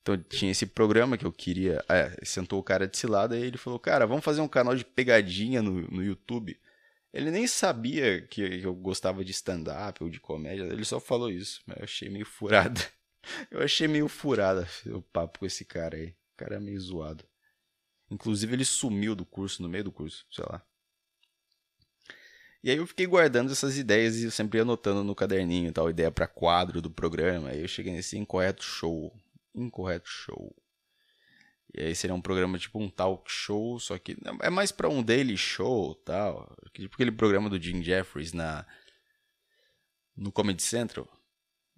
Então 0.01 0.17
tinha 0.17 0.51
esse 0.51 0.65
programa 0.65 1.15
que 1.15 1.25
eu 1.25 1.31
queria. 1.31 1.85
É, 1.87 2.17
sentou 2.25 2.59
o 2.59 2.63
cara 2.63 2.87
de 2.87 2.97
cilada 2.97 3.37
e 3.37 3.43
ele 3.43 3.59
falou: 3.59 3.77
Cara, 3.77 4.07
vamos 4.07 4.25
fazer 4.25 4.41
um 4.41 4.47
canal 4.47 4.75
de 4.75 4.83
pegadinha 4.83 5.61
no, 5.61 5.81
no 5.81 6.03
YouTube. 6.03 6.59
Ele 7.13 7.29
nem 7.29 7.45
sabia 7.45 8.23
que, 8.23 8.41
eu 8.41 8.73
gostava 8.73 9.23
de 9.23 9.31
stand-up 9.31 10.03
ou 10.03 10.09
de 10.09 10.19
comédia, 10.19 10.63
ele 10.63 10.83
só 10.83 10.99
falou 10.99 11.29
isso. 11.29 11.61
Mas 11.67 11.77
eu 11.77 11.83
achei 11.83 12.09
meio 12.09 12.25
furada. 12.25 12.81
Eu 13.51 13.61
achei 13.61 13.87
meio 13.87 14.07
furada 14.07 14.67
o 14.87 15.01
papo 15.01 15.39
com 15.39 15.45
esse 15.45 15.65
cara 15.65 15.97
aí. 15.97 16.09
O 16.09 16.37
cara 16.37 16.55
é 16.55 16.59
meio 16.59 16.79
zoado. 16.79 17.25
Inclusive 18.09 18.53
ele 18.53 18.65
sumiu 18.65 19.15
do 19.15 19.25
curso, 19.25 19.61
no 19.61 19.69
meio 19.69 19.83
do 19.83 19.91
curso, 19.91 20.25
sei 20.31 20.45
lá. 20.49 20.65
E 22.61 22.69
aí 22.69 22.77
eu 22.77 22.87
fiquei 22.87 23.05
guardando 23.05 23.51
essas 23.51 23.77
ideias 23.77 24.17
e 24.17 24.25
eu 24.25 24.31
sempre 24.31 24.59
anotando 24.59 25.03
no 25.03 25.15
caderninho 25.15 25.71
tal, 25.71 25.89
ideia 25.89 26.11
para 26.11 26.27
quadro 26.27 26.81
do 26.81 26.91
programa. 26.91 27.49
Aí 27.49 27.61
eu 27.61 27.67
cheguei 27.67 27.93
nesse 27.93 28.17
incorreto 28.17 28.63
show. 28.63 29.15
Incorreto 29.55 30.09
show. 30.09 30.53
E 31.73 31.83
aí 31.83 31.95
seria 31.95 32.15
um 32.15 32.21
programa 32.21 32.57
tipo 32.57 32.79
um 32.79 32.89
talk 32.89 33.31
show, 33.31 33.79
só 33.79 33.97
que 33.97 34.17
é 34.41 34.49
mais 34.49 34.71
para 34.71 34.89
um 34.89 35.03
daily 35.03 35.37
show, 35.37 35.93
tal, 35.93 36.57
tipo 36.73 36.95
aquele 36.95 37.11
programa 37.11 37.47
do 37.47 37.61
Jim 37.61 37.83
Jeffries 37.83 38.33
na 38.33 38.65
no 40.17 40.31
Comedy 40.31 40.63
Central. 40.63 41.07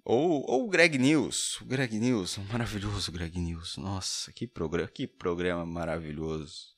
Ou, 0.04 0.44
ou 0.50 0.66
o 0.66 0.70
Greg 0.70 0.98
News, 0.98 1.62
o 1.62 1.66
Greg 1.66 2.00
News, 2.00 2.38
maravilhoso 2.52 3.12
Greg 3.12 3.40
News. 3.40 3.78
Nossa, 3.78 4.32
que 4.34 4.48
programa, 4.48 4.88
que 4.88 5.06
programa 5.06 5.66
maravilhoso. 5.66 6.76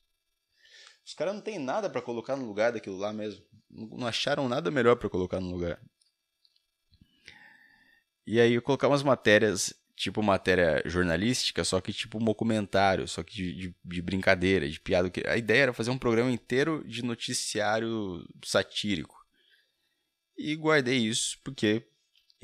Os 1.04 1.14
caras 1.14 1.34
não 1.34 1.40
tem 1.40 1.58
nada 1.58 1.88
para 1.88 2.02
colocar 2.02 2.36
no 2.36 2.46
lugar 2.46 2.72
daquilo 2.72 2.96
lá 2.96 3.12
mesmo. 3.12 3.44
Não 3.70 4.06
acharam 4.06 4.48
nada 4.48 4.70
melhor 4.70 4.96
para 4.96 5.08
colocar 5.08 5.40
no 5.40 5.50
lugar. 5.50 5.80
E 8.26 8.40
aí 8.40 8.54
eu 8.54 8.62
colocar 8.62 8.88
umas 8.88 9.02
matérias, 9.02 9.74
tipo 9.94 10.22
matéria 10.22 10.82
jornalística, 10.86 11.62
só 11.62 11.80
que 11.80 11.92
tipo 11.92 12.18
um 12.18 12.24
documentário, 12.24 13.06
só 13.06 13.22
que 13.22 13.34
de, 13.34 13.54
de, 13.54 13.76
de 13.84 14.02
brincadeira, 14.02 14.68
de 14.68 14.80
piada. 14.80 15.10
A 15.26 15.36
ideia 15.36 15.64
era 15.64 15.72
fazer 15.72 15.90
um 15.90 15.98
programa 15.98 16.30
inteiro 16.30 16.82
de 16.86 17.02
noticiário 17.02 18.26
satírico. 18.42 19.14
E 20.36 20.56
guardei 20.56 20.98
isso 20.98 21.38
porque 21.44 21.86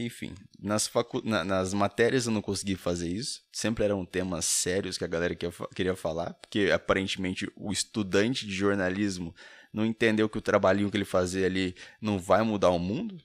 enfim, 0.04 0.34
nas, 0.58 0.86
facu... 0.86 1.22
Na, 1.24 1.44
nas 1.44 1.72
matérias 1.72 2.26
eu 2.26 2.32
não 2.32 2.42
consegui 2.42 2.76
fazer 2.76 3.08
isso. 3.08 3.42
Sempre 3.52 3.84
eram 3.84 4.04
temas 4.04 4.44
sérios 4.44 4.98
que 4.98 5.04
a 5.04 5.08
galera 5.08 5.36
queria 5.74 5.96
falar, 5.96 6.34
porque 6.34 6.70
aparentemente 6.72 7.50
o 7.56 7.72
estudante 7.72 8.46
de 8.46 8.52
jornalismo 8.52 9.34
não 9.72 9.86
entendeu 9.86 10.28
que 10.28 10.38
o 10.38 10.42
trabalhinho 10.42 10.90
que 10.90 10.96
ele 10.96 11.04
fazia 11.04 11.46
ali 11.46 11.74
não 12.00 12.18
vai 12.18 12.42
mudar 12.42 12.70
o 12.70 12.78
mundo. 12.78 13.22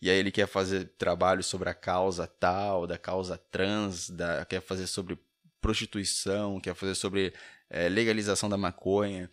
E 0.00 0.10
aí 0.10 0.18
ele 0.18 0.30
quer 0.30 0.46
fazer 0.46 0.92
trabalho 0.98 1.42
sobre 1.42 1.68
a 1.68 1.74
causa 1.74 2.26
tal, 2.26 2.86
da 2.86 2.98
causa 2.98 3.38
trans, 3.38 4.10
da... 4.10 4.44
quer 4.44 4.60
fazer 4.60 4.86
sobre 4.86 5.18
prostituição, 5.60 6.60
quer 6.60 6.74
fazer 6.74 6.94
sobre 6.94 7.32
é, 7.70 7.88
legalização 7.88 8.48
da 8.48 8.56
maconha, 8.56 9.30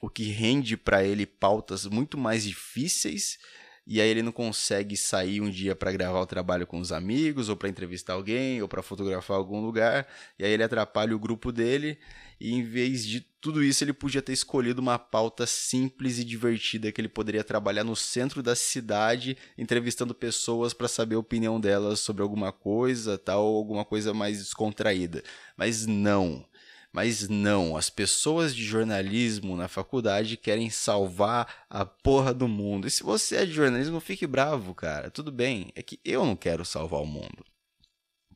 o 0.00 0.10
que 0.10 0.24
rende 0.24 0.76
para 0.76 1.04
ele 1.04 1.24
pautas 1.24 1.86
muito 1.86 2.18
mais 2.18 2.44
difíceis 2.44 3.38
e 3.86 4.00
aí 4.00 4.08
ele 4.08 4.22
não 4.22 4.32
consegue 4.32 4.96
sair 4.96 5.40
um 5.40 5.50
dia 5.50 5.74
para 5.74 5.92
gravar 5.92 6.20
o 6.20 6.26
trabalho 6.26 6.66
com 6.66 6.78
os 6.78 6.92
amigos, 6.92 7.48
ou 7.48 7.56
para 7.56 7.68
entrevistar 7.68 8.14
alguém, 8.14 8.62
ou 8.62 8.68
para 8.68 8.82
fotografar 8.82 9.36
algum 9.36 9.60
lugar, 9.60 10.06
e 10.38 10.44
aí 10.44 10.52
ele 10.52 10.62
atrapalha 10.62 11.14
o 11.14 11.18
grupo 11.18 11.50
dele, 11.50 11.98
e 12.40 12.52
em 12.52 12.62
vez 12.62 13.06
de 13.06 13.20
tudo 13.40 13.62
isso 13.62 13.82
ele 13.82 13.92
podia 13.92 14.22
ter 14.22 14.32
escolhido 14.32 14.80
uma 14.80 14.98
pauta 14.98 15.46
simples 15.46 16.18
e 16.18 16.24
divertida 16.24 16.92
que 16.92 17.00
ele 17.00 17.08
poderia 17.08 17.42
trabalhar 17.42 17.82
no 17.82 17.96
centro 17.96 18.42
da 18.42 18.54
cidade, 18.54 19.36
entrevistando 19.58 20.14
pessoas 20.14 20.72
para 20.72 20.86
saber 20.86 21.16
a 21.16 21.20
opinião 21.20 21.60
delas 21.60 22.00
sobre 22.00 22.22
alguma 22.22 22.52
coisa, 22.52 23.18
tal, 23.18 23.44
ou 23.44 23.56
alguma 23.56 23.84
coisa 23.84 24.14
mais 24.14 24.38
descontraída. 24.38 25.24
Mas 25.56 25.86
não. 25.86 26.44
Mas 26.92 27.26
não, 27.26 27.74
as 27.74 27.88
pessoas 27.88 28.54
de 28.54 28.62
jornalismo 28.62 29.56
na 29.56 29.66
faculdade 29.66 30.36
querem 30.36 30.68
salvar 30.68 31.64
a 31.70 31.86
porra 31.86 32.34
do 32.34 32.46
mundo. 32.46 32.86
E 32.86 32.90
se 32.90 33.02
você 33.02 33.36
é 33.36 33.46
de 33.46 33.52
jornalismo, 33.52 33.98
fique 33.98 34.26
bravo, 34.26 34.74
cara. 34.74 35.10
Tudo 35.10 35.32
bem, 35.32 35.72
é 35.74 35.82
que 35.82 35.98
eu 36.04 36.24
não 36.26 36.36
quero 36.36 36.66
salvar 36.66 37.00
o 37.00 37.06
mundo. 37.06 37.46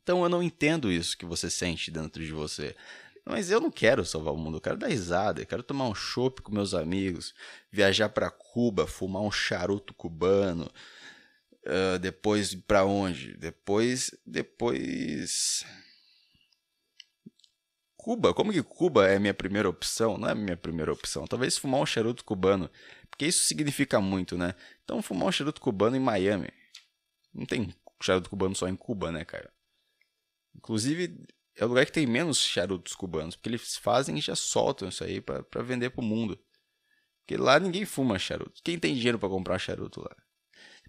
Então 0.01 0.23
eu 0.23 0.29
não 0.29 0.41
entendo 0.41 0.91
isso 0.91 1.17
que 1.17 1.25
você 1.25 1.51
sente 1.51 1.91
dentro 1.91 2.23
de 2.23 2.31
você. 2.31 2.75
Mas 3.23 3.51
eu 3.51 3.59
não 3.59 3.69
quero 3.69 4.03
salvar 4.05 4.33
o 4.33 4.37
mundo, 4.37 4.57
eu 4.57 4.61
quero 4.61 4.77
dar 4.77 4.87
risada, 4.87 5.41
eu 5.41 5.45
quero 5.45 5.61
tomar 5.61 5.87
um 5.87 5.93
chopp 5.93 6.41
com 6.41 6.51
meus 6.51 6.73
amigos, 6.73 7.35
viajar 7.69 8.09
para 8.09 8.31
Cuba, 8.31 8.87
fumar 8.87 9.21
um 9.21 9.31
charuto 9.31 9.93
cubano. 9.93 10.71
Uh, 11.65 11.99
depois 11.99 12.55
para 12.55 12.85
onde? 12.85 13.35
Depois, 13.35 14.15
depois 14.25 15.65
Cuba, 18.07 18.33
como 18.33 18.53
que 18.53 18.63
Cuba 18.63 19.05
é 19.05 19.19
minha 19.19 19.33
primeira 19.33 19.67
opção? 19.67 20.17
Não 20.17 20.29
é 20.29 20.33
minha 20.33 20.55
primeira 20.55 20.93
opção. 20.93 21.27
Talvez 21.27 21.57
fumar 21.57 21.81
um 21.81 21.85
charuto 21.85 22.23
cubano, 22.23 22.71
porque 23.09 23.25
isso 23.25 23.43
significa 23.43 23.99
muito, 23.99 24.37
né? 24.37 24.55
Então 24.85 25.01
fumar 25.01 25.27
um 25.27 25.31
charuto 25.33 25.59
cubano 25.59 25.97
em 25.97 25.99
Miami. 25.99 26.47
Não 27.33 27.45
tem 27.45 27.75
charuto 28.01 28.29
cubano 28.29 28.55
só 28.55 28.65
em 28.69 28.77
Cuba, 28.77 29.11
né, 29.11 29.25
cara? 29.25 29.51
Inclusive, 30.55 31.19
é 31.57 31.65
o 31.65 31.67
lugar 31.67 31.85
que 31.85 31.91
tem 31.91 32.07
menos 32.07 32.37
charutos 32.37 32.95
cubanos, 32.95 33.35
porque 33.35 33.49
eles 33.49 33.75
fazem 33.75 34.17
e 34.17 34.21
já 34.21 34.37
soltam 34.37 34.87
isso 34.87 35.03
aí 35.03 35.19
para 35.19 35.61
vender 35.61 35.89
pro 35.89 36.01
mundo. 36.01 36.39
Porque 37.25 37.35
lá 37.35 37.59
ninguém 37.59 37.83
fuma 37.83 38.17
charuto. 38.17 38.61
Quem 38.63 38.79
tem 38.79 38.95
dinheiro 38.95 39.19
para 39.19 39.27
comprar 39.27 39.59
charuto 39.59 39.99
lá? 39.99 40.15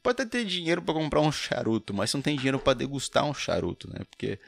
Pode 0.04 0.22
até 0.22 0.38
ter 0.38 0.44
dinheiro 0.44 0.80
para 0.82 0.94
comprar 0.94 1.20
um 1.20 1.32
charuto, 1.32 1.92
mas 1.92 2.14
não 2.14 2.22
tem 2.22 2.36
dinheiro 2.36 2.60
para 2.60 2.74
degustar 2.74 3.24
um 3.24 3.34
charuto, 3.34 3.90
né? 3.90 4.04
Porque 4.08 4.38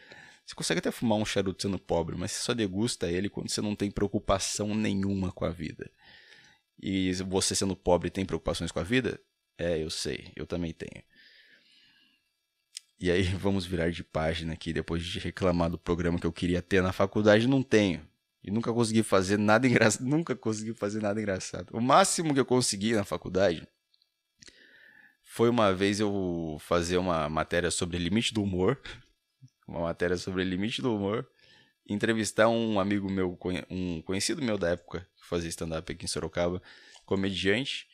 você 0.50 0.54
consegue 0.57 0.78
até 0.80 0.90
fumar 0.90 1.16
um 1.16 1.25
charuto 1.25 1.62
sendo 1.62 1.78
pobre, 1.78 2.16
mas 2.16 2.33
você 2.33 2.42
só 2.42 2.52
degusta 2.52 3.09
ele 3.09 3.28
quando 3.28 3.49
você 3.49 3.61
não 3.61 3.76
tem 3.76 3.88
preocupação 3.88 4.75
nenhuma 4.75 5.30
com 5.30 5.45
a 5.45 5.50
vida. 5.50 5.88
E 6.83 7.12
você 7.28 7.54
sendo 7.54 7.76
pobre 7.76 8.11
tem 8.11 8.26
preocupações 8.26 8.73
com 8.73 8.80
a 8.80 8.83
vida? 8.83 9.21
É, 9.57 9.80
eu 9.80 9.88
sei, 9.88 10.33
eu 10.35 10.45
também 10.47 10.73
tenho. 10.73 11.04
E 12.99 13.12
aí 13.12 13.23
vamos 13.38 13.64
virar 13.64 13.92
de 13.92 14.02
página 14.02 14.52
aqui, 14.54 14.73
depois 14.73 15.04
de 15.04 15.21
reclamar 15.21 15.71
do 15.71 15.78
programa 15.78 16.19
que 16.19 16.26
eu 16.26 16.33
queria 16.33 16.61
ter 16.61 16.83
na 16.83 16.92
faculdade, 16.92 17.47
não 17.47 17.62
tenho. 17.62 18.04
E 18.42 18.50
nunca 18.50 18.73
consegui 18.73 19.04
fazer 19.04 19.38
nada 19.38 19.69
engraçado, 19.69 20.02
nunca 20.09 20.35
consegui 20.35 20.75
fazer 20.75 21.00
nada 21.00 21.21
engraçado. 21.21 21.71
O 21.73 21.80
máximo 21.80 22.35
que 22.35 22.40
eu 22.40 22.45
consegui 22.45 22.95
na 22.95 23.04
faculdade 23.04 23.69
foi 25.23 25.49
uma 25.49 25.73
vez 25.73 26.00
eu 26.00 26.57
fazer 26.59 26.97
uma 26.97 27.28
matéria 27.28 27.71
sobre 27.71 27.99
limite 27.99 28.35
do 28.35 28.42
humor 28.42 28.76
uma 29.71 29.83
matéria 29.83 30.17
sobre 30.17 30.43
limite 30.43 30.83
do 30.83 30.95
humor, 30.95 31.27
entrevistar 31.89 32.49
um 32.49 32.81
amigo 32.81 33.09
meu, 33.09 33.39
um 33.71 34.03
conhecido 34.03 34.43
meu 34.43 34.59
da 34.59 34.71
época, 34.71 35.07
que 35.17 35.27
fazia 35.27 35.49
stand-up 35.49 35.91
aqui 35.91 36.05
em 36.05 36.09
Sorocaba, 36.09 36.61
comediante. 37.07 37.89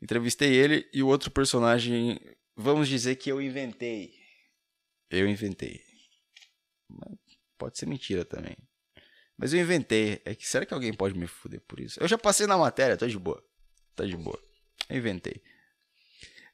Entrevistei 0.00 0.54
ele 0.54 0.88
e 0.92 1.02
o 1.02 1.08
outro 1.08 1.30
personagem, 1.30 2.18
vamos 2.56 2.88
dizer 2.88 3.16
que 3.16 3.30
eu 3.30 3.42
inventei. 3.42 4.14
Eu 5.10 5.28
inventei. 5.28 5.82
Pode 7.58 7.76
ser 7.76 7.86
mentira 7.86 8.24
também. 8.24 8.56
Mas 9.36 9.52
eu 9.52 9.60
inventei. 9.60 10.22
É 10.24 10.34
que 10.34 10.46
será 10.46 10.64
que 10.64 10.72
alguém 10.72 10.92
pode 10.92 11.18
me 11.18 11.26
fuder 11.26 11.60
por 11.62 11.80
isso? 11.80 12.00
Eu 12.00 12.06
já 12.06 12.16
passei 12.16 12.46
na 12.46 12.56
matéria, 12.56 12.96
tá 12.96 13.06
de 13.06 13.18
boa. 13.18 13.42
Tá 13.94 14.04
de 14.04 14.16
boa. 14.16 14.40
Eu 14.88 14.96
inventei. 14.96 15.42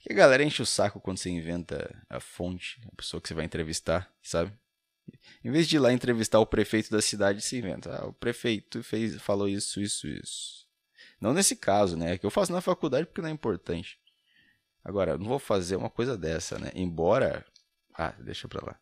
Que 0.06 0.12
a 0.12 0.16
galera 0.16 0.44
enche 0.44 0.62
o 0.62 0.66
saco 0.66 1.00
quando 1.00 1.18
você 1.18 1.28
inventa 1.28 2.00
a 2.08 2.20
fonte, 2.20 2.80
a 2.92 2.94
pessoa 2.94 3.20
que 3.20 3.26
você 3.26 3.34
vai 3.34 3.44
entrevistar, 3.44 4.08
sabe? 4.22 4.52
Em 5.42 5.50
vez 5.50 5.66
de 5.66 5.74
ir 5.74 5.78
lá 5.80 5.92
entrevistar 5.92 6.38
o 6.38 6.46
prefeito 6.46 6.92
da 6.92 7.02
cidade, 7.02 7.42
se 7.42 7.58
inventa. 7.58 7.92
Ah, 7.92 8.06
o 8.06 8.12
prefeito 8.12 8.84
fez, 8.84 9.20
falou 9.20 9.48
isso, 9.48 9.80
isso, 9.80 10.06
isso. 10.06 10.64
Não 11.20 11.34
nesse 11.34 11.56
caso, 11.56 11.96
né? 11.96 12.12
É 12.12 12.18
que 12.18 12.24
eu 12.24 12.30
faço 12.30 12.52
na 12.52 12.60
faculdade 12.60 13.06
porque 13.06 13.20
não 13.20 13.28
é 13.28 13.32
importante. 13.32 13.98
Agora, 14.84 15.18
não 15.18 15.26
vou 15.26 15.40
fazer 15.40 15.74
uma 15.74 15.90
coisa 15.90 16.16
dessa, 16.16 16.56
né? 16.56 16.70
Embora. 16.72 17.44
Ah, 17.92 18.14
deixa 18.20 18.46
pra 18.46 18.64
lá. 18.64 18.78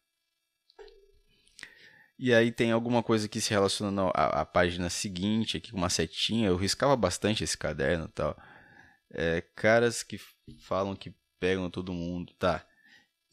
E 2.18 2.34
aí 2.34 2.52
tem 2.52 2.70
alguma 2.70 3.02
coisa 3.02 3.26
que 3.30 3.40
se 3.40 3.48
relaciona 3.48 4.10
à, 4.10 4.44
página 4.44 4.90
seguinte, 4.90 5.56
aqui 5.56 5.70
com 5.70 5.78
uma 5.78 5.88
setinha. 5.88 6.48
Eu 6.48 6.56
riscava 6.56 6.94
bastante 6.94 7.42
esse 7.42 7.56
caderno 7.56 8.04
e 8.04 8.12
tal. 8.12 8.36
É, 9.14 9.40
caras 9.54 10.02
que 10.02 10.18
falam 10.58 10.96
que 10.96 11.14
pegam 11.38 11.70
todo 11.70 11.92
mundo. 11.92 12.32
Tá, 12.38 12.66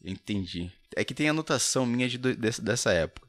entendi. 0.02 0.70
É 0.96 1.04
que 1.04 1.14
tem 1.14 1.28
anotação 1.28 1.84
minha 1.84 2.08
de, 2.08 2.18
dessa 2.18 2.92
época. 2.92 3.28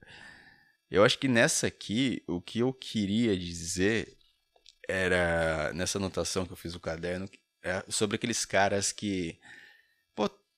Eu 0.90 1.04
acho 1.04 1.18
que 1.18 1.28
nessa 1.28 1.68
aqui, 1.68 2.24
o 2.28 2.40
que 2.40 2.60
eu 2.60 2.72
queria 2.72 3.36
dizer 3.36 4.16
era, 4.88 5.74
nessa 5.74 5.98
anotação 5.98 6.46
que 6.46 6.52
eu 6.52 6.58
fiz 6.58 6.74
no 6.74 6.80
caderno, 6.80 7.28
é 7.64 7.84
sobre 7.90 8.16
aqueles 8.16 8.46
caras 8.46 8.92
que 8.92 9.40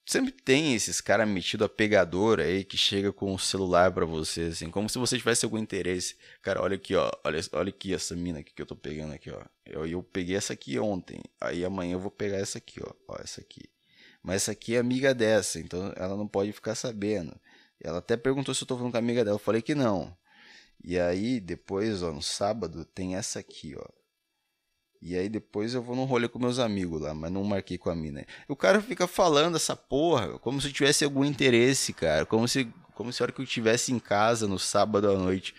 sempre 0.06 0.32
tem 0.32 0.76
esses 0.76 1.02
caras 1.02 1.28
metidos 1.28 1.66
a 1.66 1.70
pegador 1.70 2.40
aí 2.40 2.64
que 2.64 2.78
chega 2.78 3.12
com 3.12 3.34
o 3.34 3.40
celular 3.40 3.92
para 3.92 4.06
você, 4.06 4.44
assim, 4.44 4.70
como 4.70 4.88
se 4.88 4.98
você 4.98 5.18
tivesse 5.18 5.46
algum 5.46 5.58
interesse. 5.58 6.16
Cara, 6.42 6.62
olha 6.62 6.76
aqui, 6.76 6.96
ó, 6.96 7.12
olha, 7.24 7.40
olha 7.54 7.70
aqui 7.70 7.94
essa 7.94 8.16
mina 8.16 8.40
aqui 8.40 8.54
que 8.54 8.62
eu 8.62 8.66
tô 8.66 8.76
pegando 8.76 9.14
aqui, 9.14 9.32
ó. 9.32 9.42
Eu, 9.66 9.86
eu 9.88 10.04
peguei 10.04 10.36
essa 10.36 10.54
aqui 10.54 10.78
ontem, 10.80 11.20
aí 11.42 11.66
amanhã 11.66 11.94
eu 11.94 12.00
vou 12.00 12.12
pegar 12.12 12.38
essa 12.38 12.60
aqui, 12.60 12.80
ó, 12.82 12.94
ó, 13.08 13.18
essa 13.20 13.42
aqui. 13.42 13.64
Mas 14.22 14.38
essa 14.38 14.52
aqui 14.52 14.76
é 14.76 14.80
amiga 14.80 15.14
dessa, 15.14 15.60
então 15.60 15.92
ela 15.96 16.16
não 16.16 16.28
pode 16.28 16.52
ficar 16.52 16.76
sabendo. 16.76 17.36
Ela 17.80 18.00
até 18.00 18.16
perguntou 18.18 18.54
se 18.56 18.64
eu 18.64 18.68
tô 18.68 18.76
falando 18.76 18.92
com 18.92 18.98
a 18.98 19.00
amiga 19.00 19.24
dela, 19.24 19.36
eu 19.36 19.40
falei 19.40 19.62
que 19.62 19.76
não. 19.76 20.16
E 20.84 21.00
aí, 21.00 21.40
depois, 21.40 22.04
ó, 22.04 22.12
no 22.12 22.22
sábado, 22.22 22.86
tem 22.86 23.16
essa 23.16 23.40
aqui, 23.40 23.76
ó. 23.76 23.86
E 25.02 25.16
aí 25.16 25.30
depois 25.30 25.74
eu 25.74 25.82
vou 25.82 25.96
num 25.96 26.06
rolê 26.06 26.28
com 26.28 26.40
meus 26.40 26.60
amigos 26.60 27.02
lá, 27.02 27.14
mas 27.14 27.32
não 27.32 27.44
marquei 27.44 27.78
com 27.78 27.90
a 27.90 27.96
mina. 27.96 28.26
O 28.48 28.56
cara 28.56 28.82
fica 28.82 29.08
falando 29.08 29.56
essa 29.56 29.76
porra, 29.76 30.40
como 30.40 30.60
se 30.60 30.72
tivesse 30.72 31.04
algum 31.04 31.24
interesse, 31.24 31.94
cara. 31.94 32.26
Como 32.26 32.48
se, 32.48 32.68
como 32.94 33.12
se 33.14 33.22
a 33.22 33.26
hora 33.26 33.32
que 33.32 33.42
eu 33.42 33.46
estivesse 33.46 33.92
em 33.92 34.00
casa 34.00 34.48
no 34.48 34.58
sábado 34.58 35.10
à 35.10 35.18
noite, 35.18 35.54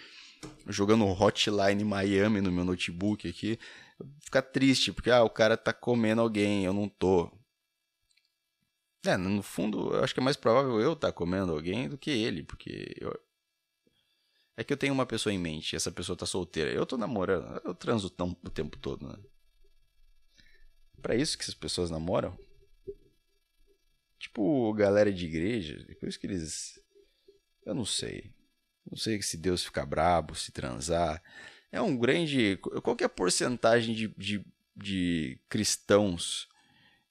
jogando 0.67 1.07
Hotline 1.07 1.85
Miami 1.85 2.41
no 2.41 2.51
meu 2.51 2.65
notebook 2.65 3.29
aqui, 3.29 3.59
ficar 4.21 4.43
triste, 4.43 4.93
porque 4.93 5.11
ah, 5.11 5.23
o 5.23 5.31
cara 5.31 5.57
tá 5.57 5.73
comendo 5.73 6.21
alguém, 6.21 6.65
eu 6.65 6.73
não 6.73 6.89
tô. 6.89 7.31
É, 9.05 9.17
no 9.17 9.43
fundo, 9.43 9.95
eu 9.95 10.03
acho 10.03 10.13
que 10.13 10.21
é 10.21 10.23
mais 10.23 10.37
provável 10.37 10.81
eu 10.81 10.95
estar 10.95 11.09
tá 11.09 11.13
comendo 11.13 11.53
alguém 11.53 11.89
do 11.89 11.97
que 11.97 12.11
ele, 12.11 12.43
porque 12.43 12.97
eu... 13.01 13.17
é 14.57 14.65
que 14.65 14.73
eu 14.73 14.77
tenho 14.77 14.95
uma 14.95 15.07
pessoa 15.07 15.33
em 15.33 15.39
mente, 15.39 15.77
essa 15.77 15.93
pessoa 15.93 16.17
tá 16.17 16.27
solteira. 16.27 16.71
Eu 16.71 16.87
tô 16.87 16.97
namorando, 16.97 17.61
eu 17.65 17.75
transo 17.75 18.09
tão, 18.11 18.37
o 18.45 18.51
tempo 18.51 18.79
todo, 18.79 19.07
né? 19.07 19.17
para 21.07 21.15
isso 21.15 21.39
que 21.39 21.45
essas 21.45 21.55
pessoas 21.55 21.89
namoram. 21.89 22.37
Tipo, 24.19 24.73
galera 24.75 25.13
de 25.13 25.25
igreja, 25.25 25.85
depois 25.87 26.17
que 26.17 26.27
eles. 26.27 26.81
Eu 27.65 27.75
não 27.75 27.85
sei. 27.85 28.35
Não 28.91 28.99
sei 28.99 29.23
se 29.23 29.37
Deus 29.37 29.65
fica 29.65 29.87
brabo, 29.87 30.35
se 30.35 30.51
transar. 30.51 31.23
É 31.71 31.81
um 31.81 31.97
grande. 31.97 32.57
Qual 32.83 32.97
que 32.97 33.05
é 33.05 33.07
a 33.07 33.11
porcentagem 33.11 33.95
de, 33.95 34.09
de, 34.17 34.45
de 34.75 35.39
cristãos 35.49 36.49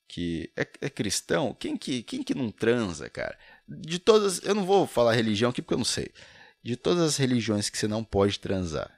que. 0.09 0.51
É, 0.57 0.67
é, 0.81 0.89
cristão? 0.89 1.53
Quem 1.53 1.77
que, 1.77 2.03
quem 2.03 2.21
que 2.21 2.35
não 2.35 2.51
transa, 2.51 3.09
cara? 3.09 3.37
De 3.65 3.97
todas. 3.97 4.43
Eu 4.43 4.55
não 4.55 4.65
vou 4.65 4.85
falar 4.85 5.13
religião 5.13 5.51
aqui 5.51 5.61
porque 5.61 5.75
eu 5.75 5.79
não 5.79 5.85
sei. 5.85 6.11
De 6.65 6.75
todas 6.75 7.03
as 7.03 7.17
religiões 7.17 7.69
que 7.69 7.77
você 7.77 7.87
não 7.87 8.03
pode 8.03 8.39
transar 8.39 8.91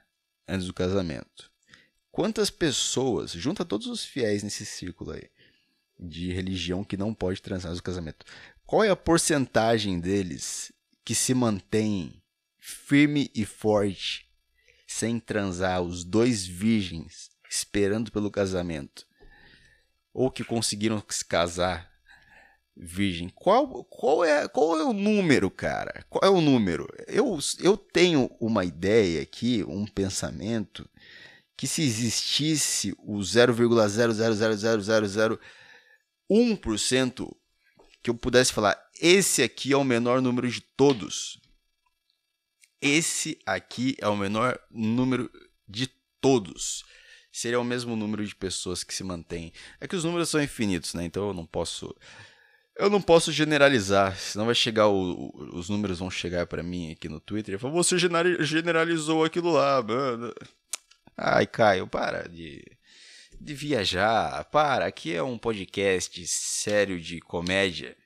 antes 0.48 0.66
do 0.66 0.74
casamento, 0.74 1.48
Quantas 2.18 2.50
pessoas, 2.50 3.30
junta 3.30 3.64
todos 3.64 3.86
os 3.86 4.04
fiéis 4.04 4.42
nesse 4.42 4.66
círculo 4.66 5.12
aí, 5.12 5.30
de 5.96 6.32
religião 6.32 6.82
que 6.82 6.96
não 6.96 7.14
pode 7.14 7.40
transar 7.40 7.72
no 7.72 7.80
casamento, 7.80 8.26
qual 8.66 8.82
é 8.82 8.88
a 8.88 8.96
porcentagem 8.96 10.00
deles 10.00 10.72
que 11.04 11.14
se 11.14 11.32
mantém 11.32 12.20
firme 12.58 13.30
e 13.32 13.44
forte, 13.44 14.28
sem 14.84 15.20
transar, 15.20 15.80
os 15.80 16.02
dois 16.02 16.44
virgens, 16.44 17.30
esperando 17.48 18.10
pelo 18.10 18.32
casamento? 18.32 19.06
Ou 20.12 20.28
que 20.28 20.42
conseguiram 20.42 21.00
se 21.08 21.24
casar 21.24 21.87
virgem. 22.78 23.28
Qual, 23.28 23.84
qual, 23.84 24.24
é, 24.24 24.48
qual 24.48 24.78
é 24.78 24.84
o 24.84 24.92
número, 24.92 25.50
cara? 25.50 26.04
Qual 26.08 26.20
é 26.22 26.30
o 26.30 26.40
número? 26.40 26.86
Eu, 27.06 27.38
eu 27.58 27.76
tenho 27.76 28.30
uma 28.40 28.64
ideia 28.64 29.22
aqui, 29.22 29.64
um 29.64 29.86
pensamento 29.86 30.88
que 31.56 31.66
se 31.66 31.82
existisse 31.82 32.94
o 32.98 33.18
0,00000 33.18 35.38
1% 36.30 37.34
que 38.02 38.10
eu 38.10 38.14
pudesse 38.14 38.52
falar, 38.52 38.78
esse 39.00 39.42
aqui 39.42 39.72
é 39.72 39.76
o 39.76 39.84
menor 39.84 40.20
número 40.20 40.48
de 40.48 40.60
todos. 40.60 41.40
Esse 42.80 43.38
aqui 43.44 43.96
é 43.98 44.06
o 44.06 44.16
menor 44.16 44.58
número 44.70 45.30
de 45.66 45.88
todos. 46.20 46.84
Seria 47.32 47.58
o 47.58 47.64
mesmo 47.64 47.96
número 47.96 48.24
de 48.24 48.34
pessoas 48.34 48.84
que 48.84 48.94
se 48.94 49.02
mantém. 49.02 49.52
É 49.80 49.88
que 49.88 49.96
os 49.96 50.04
números 50.04 50.28
são 50.28 50.42
infinitos, 50.42 50.94
né? 50.94 51.04
Então 51.04 51.28
eu 51.28 51.34
não 51.34 51.46
posso 51.46 51.94
eu 52.78 52.88
não 52.88 53.02
posso 53.02 53.32
generalizar, 53.32 54.16
senão 54.16 54.46
vai 54.46 54.54
chegar 54.54 54.86
o, 54.86 55.12
o, 55.12 55.58
os 55.58 55.68
números 55.68 55.98
vão 55.98 56.08
chegar 56.10 56.46
para 56.46 56.62
mim 56.62 56.92
aqui 56.92 57.08
no 57.08 57.20
Twitter 57.20 57.54
e 57.54 57.58
falar, 57.58 57.74
você 57.74 57.96
generalizou 57.98 59.24
aquilo 59.24 59.50
lá, 59.50 59.82
mano. 59.82 60.32
Ai, 61.16 61.46
Caio, 61.46 61.88
para 61.88 62.28
de, 62.28 62.64
de 63.40 63.52
viajar, 63.52 64.44
para, 64.44 64.86
aqui 64.86 65.12
é 65.12 65.22
um 65.22 65.36
podcast 65.36 66.24
sério 66.28 67.00
de 67.00 67.20
comédia. 67.20 67.96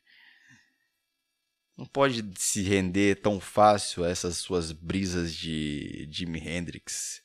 Não 1.77 1.85
pode 1.85 2.25
se 2.39 2.63
render 2.63 3.17
tão 3.17 3.39
fácil 3.39 4.05
a 4.05 4.09
essas 4.09 4.39
suas 4.39 4.73
brisas 4.73 5.35
de 5.35 6.09
Jimi 6.11 6.39
Hendrix, 6.39 7.23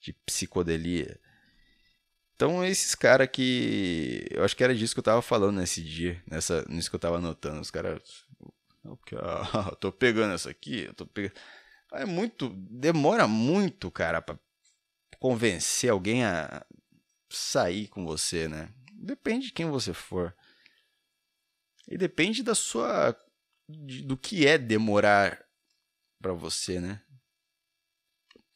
de 0.00 0.12
psicodelia. 0.12 1.20
Então, 2.40 2.64
esses 2.64 2.94
caras 2.94 3.28
que. 3.30 4.24
Eu 4.30 4.42
acho 4.42 4.56
que 4.56 4.64
era 4.64 4.74
disso 4.74 4.94
que 4.94 4.98
eu 4.98 5.04
tava 5.04 5.20
falando 5.20 5.58
nesse 5.58 5.84
dia, 5.84 6.22
nessa, 6.26 6.64
nisso 6.70 6.88
que 6.88 6.96
eu 6.96 7.00
tava 7.00 7.18
anotando. 7.18 7.60
Os 7.60 7.70
caras. 7.70 8.02
Ah, 9.12 9.76
tô 9.78 9.92
pegando 9.92 10.32
essa 10.32 10.48
aqui, 10.48 10.84
eu 10.84 10.94
tô 10.94 11.06
pegando. 11.06 11.34
É 11.92 12.06
muito. 12.06 12.48
Demora 12.48 13.28
muito, 13.28 13.90
cara, 13.90 14.22
pra 14.22 14.38
convencer 15.18 15.90
alguém 15.90 16.24
a 16.24 16.64
sair 17.28 17.88
com 17.88 18.06
você, 18.06 18.48
né? 18.48 18.72
Depende 18.94 19.48
de 19.48 19.52
quem 19.52 19.66
você 19.66 19.92
for. 19.92 20.34
E 21.86 21.98
depende 21.98 22.42
da 22.42 22.54
sua. 22.54 23.14
do 23.68 24.16
que 24.16 24.46
é 24.46 24.56
demorar 24.56 25.44
para 26.18 26.32
você, 26.32 26.80
né? 26.80 27.02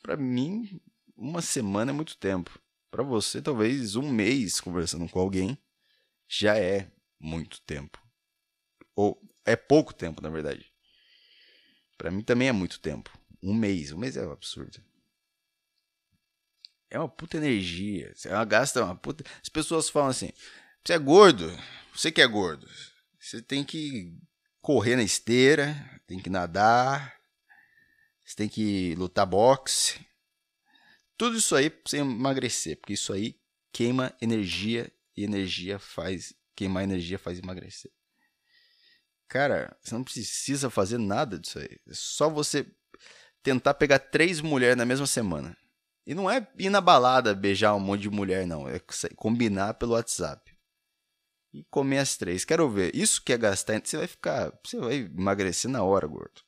Para 0.03 0.17
mim, 0.17 0.81
uma 1.15 1.43
semana 1.43 1.91
é 1.91 1.95
muito 1.95 2.17
tempo. 2.17 2.64
Para 2.95 3.03
você, 3.03 3.43
talvez 3.43 3.97
um 3.97 4.09
mês 4.09 4.61
conversando 4.61 5.09
com 5.09 5.19
alguém 5.19 5.59
já 6.29 6.57
é 6.57 6.89
muito 7.19 7.61
tempo. 7.63 8.01
Ou 8.95 9.21
é 9.45 9.57
pouco 9.57 9.93
tempo, 9.93 10.23
na 10.23 10.31
verdade. 10.31 10.73
Para 11.99 12.13
mim 12.13 12.23
também 12.23 12.47
é 12.47 12.53
muito 12.53 12.79
tempo. 12.79 13.11
Um 13.43 13.53
mês. 13.53 13.91
Um 13.91 13.99
mês 13.99 14.17
é 14.17 14.25
um 14.25 14.31
absurdo. 14.31 14.81
É 16.89 16.97
uma 16.97 17.09
puta 17.09 17.37
energia. 17.37 18.15
Você 18.15 18.29
é 18.29 18.45
gasta 18.45 18.85
uma 18.85 18.95
puta. 18.95 19.25
As 19.43 19.49
pessoas 19.49 19.89
falam 19.89 20.11
assim: 20.11 20.31
você 20.85 20.93
é 20.93 20.99
gordo. 20.99 21.51
Você 21.93 22.13
que 22.13 22.23
é 22.23 22.27
gordo. 22.29 22.71
Você 23.19 23.43
tem 23.43 23.65
que 23.65 24.17
correr 24.61 24.95
na 24.95 25.03
esteira, 25.03 25.75
tem 26.07 26.21
que 26.21 26.31
nadar, 26.31 27.13
você 28.25 28.37
tem 28.37 28.49
que 28.49 28.95
lutar 28.95 29.27
boxe, 29.27 29.99
tudo 31.17 31.37
isso 31.37 31.55
aí 31.55 31.73
você 31.85 31.99
emagrecer, 31.99 32.77
porque 32.77 32.95
isso 32.95 33.13
aí 33.13 33.37
queima 33.73 34.15
energia 34.21 34.93
e 35.17 35.25
energia 35.25 35.79
faz. 35.79 36.35
Queimar 36.57 36.85
energia 36.85 37.19
faz 37.19 37.39
emagrecer. 37.39 37.91
Cara, 39.29 39.77
você 39.83 39.95
não 39.95 40.05
precisa 40.05 40.71
fazer 40.71 40.99
nada 40.99 41.39
disso 41.39 41.59
aí. 41.59 41.81
É 41.89 41.93
só 41.93 42.31
você 42.31 42.65
tentar 43.43 43.75
pegar 43.75 43.99
três 43.99 44.41
mulheres 44.41 44.77
na 44.77 44.87
mesma 44.87 45.07
semana. 45.07 45.57
E 46.07 46.15
não 46.15 46.31
é 46.31 46.47
ir 46.59 46.71
na 46.71 46.81
balada 46.81 47.35
beijar 47.35 47.75
um 47.75 47.81
monte 47.81 48.03
de 48.03 48.11
mulher, 48.11 48.47
não. 48.47 48.69
É 48.69 48.81
combinar 49.17 49.75
pelo 49.75 49.95
WhatsApp. 49.95 50.53
E 51.53 51.65
comer 51.71 51.99
as 51.99 52.17
três. 52.17 52.45
Quero 52.45 52.71
ver. 52.71 52.95
Isso 52.95 53.23
que 53.23 53.33
é 53.33 53.39
gastar. 53.39 53.81
Você 53.83 53.97
vai 53.97 54.07
ficar. 54.07 54.53
Você 54.65 54.79
vai 54.79 54.97
emagrecer 54.97 55.71
na 55.71 55.83
hora, 55.83 56.07
gordo. 56.07 56.43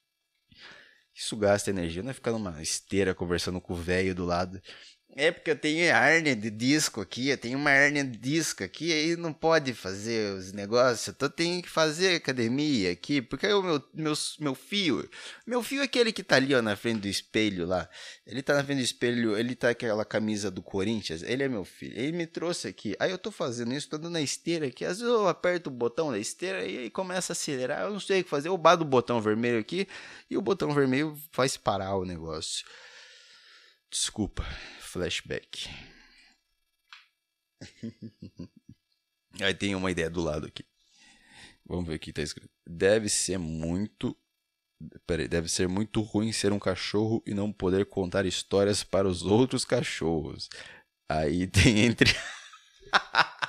Isso 1.16 1.34
gasta 1.34 1.70
energia, 1.70 2.02
não 2.02 2.10
é 2.10 2.12
ficar 2.12 2.30
numa 2.30 2.60
esteira 2.60 3.14
conversando 3.14 3.58
com 3.58 3.72
o 3.72 3.76
velho 3.76 4.14
do 4.14 4.26
lado. 4.26 4.60
É 5.18 5.32
porque 5.32 5.50
eu 5.50 5.56
tenho 5.56 5.82
hérnia 5.86 6.36
de 6.36 6.50
disco 6.50 7.00
aqui, 7.00 7.30
eu 7.30 7.38
tenho 7.38 7.56
uma 7.56 7.70
hérnia 7.70 8.04
de 8.04 8.18
disco 8.18 8.62
aqui, 8.62 8.92
aí 8.92 9.16
não 9.16 9.32
pode 9.32 9.72
fazer 9.72 10.34
os 10.34 10.52
negócios, 10.52 11.08
então 11.08 11.26
tenho 11.30 11.62
que 11.62 11.70
fazer 11.70 12.16
academia 12.16 12.92
aqui, 12.92 13.22
porque 13.22 13.46
o 13.46 13.62
meu, 13.62 13.82
meu, 13.94 14.12
meu 14.38 14.54
fio, 14.54 15.08
meu 15.46 15.62
fio 15.62 15.80
é 15.80 15.84
aquele 15.84 16.12
que 16.12 16.22
tá 16.22 16.36
ali 16.36 16.54
ó, 16.54 16.60
na 16.60 16.76
frente 16.76 17.00
do 17.00 17.08
espelho 17.08 17.64
lá, 17.64 17.88
ele 18.26 18.42
tá 18.42 18.52
na 18.52 18.62
frente 18.62 18.76
do 18.76 18.84
espelho, 18.84 19.38
ele 19.38 19.54
tá 19.54 19.68
com 19.68 19.86
aquela 19.86 20.04
camisa 20.04 20.50
do 20.50 20.60
Corinthians, 20.60 21.22
ele 21.22 21.42
é 21.42 21.48
meu 21.48 21.64
filho, 21.64 21.98
ele 21.98 22.12
me 22.12 22.26
trouxe 22.26 22.68
aqui, 22.68 22.94
aí 23.00 23.10
eu 23.10 23.16
tô 23.16 23.30
fazendo 23.30 23.72
isso, 23.72 23.88
tô 23.88 23.96
dando 23.96 24.12
na 24.12 24.20
esteira 24.20 24.66
aqui, 24.66 24.84
às 24.84 24.98
vezes 24.98 25.10
eu 25.10 25.26
aperto 25.26 25.70
o 25.70 25.72
botão 25.72 26.10
da 26.10 26.18
esteira 26.18 26.62
e 26.62 26.76
aí 26.76 26.90
começa 26.90 27.32
a 27.32 27.34
acelerar, 27.34 27.84
eu 27.84 27.90
não 27.90 28.00
sei 28.00 28.20
o 28.20 28.24
que 28.24 28.28
fazer, 28.28 28.48
eu 28.48 28.58
bato 28.58 28.82
o 28.82 28.86
botão 28.86 29.18
vermelho 29.18 29.58
aqui 29.58 29.88
e 30.28 30.36
o 30.36 30.42
botão 30.42 30.74
vermelho 30.74 31.18
faz 31.32 31.56
parar 31.56 31.96
o 31.96 32.04
negócio. 32.04 32.66
Desculpa 33.90 34.44
flashback. 34.80 35.68
Aí 39.40 39.54
tem 39.54 39.74
uma 39.74 39.90
ideia 39.90 40.08
do 40.10 40.22
lado 40.22 40.46
aqui. 40.46 40.64
Vamos 41.64 41.86
ver 41.86 41.96
o 41.96 41.98
que 41.98 42.10
está 42.10 42.22
escrito. 42.22 42.50
Deve 42.66 43.08
ser 43.08 43.38
muito. 43.38 44.16
Peraí, 45.06 45.26
deve 45.26 45.48
ser 45.48 45.68
muito 45.68 46.00
ruim 46.02 46.32
ser 46.32 46.52
um 46.52 46.58
cachorro 46.58 47.22
e 47.26 47.32
não 47.34 47.52
poder 47.52 47.86
contar 47.86 48.26
histórias 48.26 48.84
para 48.84 49.08
os 49.08 49.22
outros 49.22 49.64
cachorros. 49.64 50.48
Aí 51.08 51.46
tem 51.46 51.80
entre. 51.80 52.10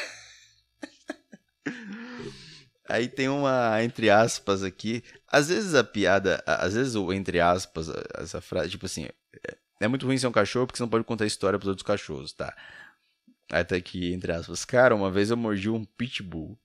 Aí 2.89 3.07
tem 3.07 3.29
uma, 3.29 3.83
entre 3.83 4.09
aspas, 4.09 4.63
aqui. 4.63 5.03
Às 5.27 5.49
vezes 5.49 5.75
a 5.75 5.83
piada, 5.83 6.43
às 6.45 6.73
vezes 6.73 6.95
o 6.95 7.13
entre 7.13 7.39
aspas, 7.39 7.87
essa 8.17 8.41
frase, 8.41 8.71
tipo 8.71 8.87
assim, 8.87 9.05
é, 9.05 9.57
é 9.81 9.87
muito 9.87 10.05
ruim 10.05 10.17
ser 10.17 10.27
um 10.27 10.31
cachorro 10.31 10.65
porque 10.65 10.77
você 10.77 10.83
não 10.83 10.89
pode 10.89 11.03
contar 11.03 11.25
história 11.25 11.59
pros 11.59 11.69
outros 11.69 11.85
cachorros, 11.85 12.33
tá? 12.33 12.55
Aí 13.51 13.63
tá 13.63 13.75
aqui, 13.75 14.11
entre 14.13 14.31
aspas. 14.31 14.65
Cara, 14.65 14.95
uma 14.95 15.11
vez 15.11 15.29
eu 15.29 15.37
mordi 15.37 15.69
um 15.69 15.85
pitbull. 15.85 16.57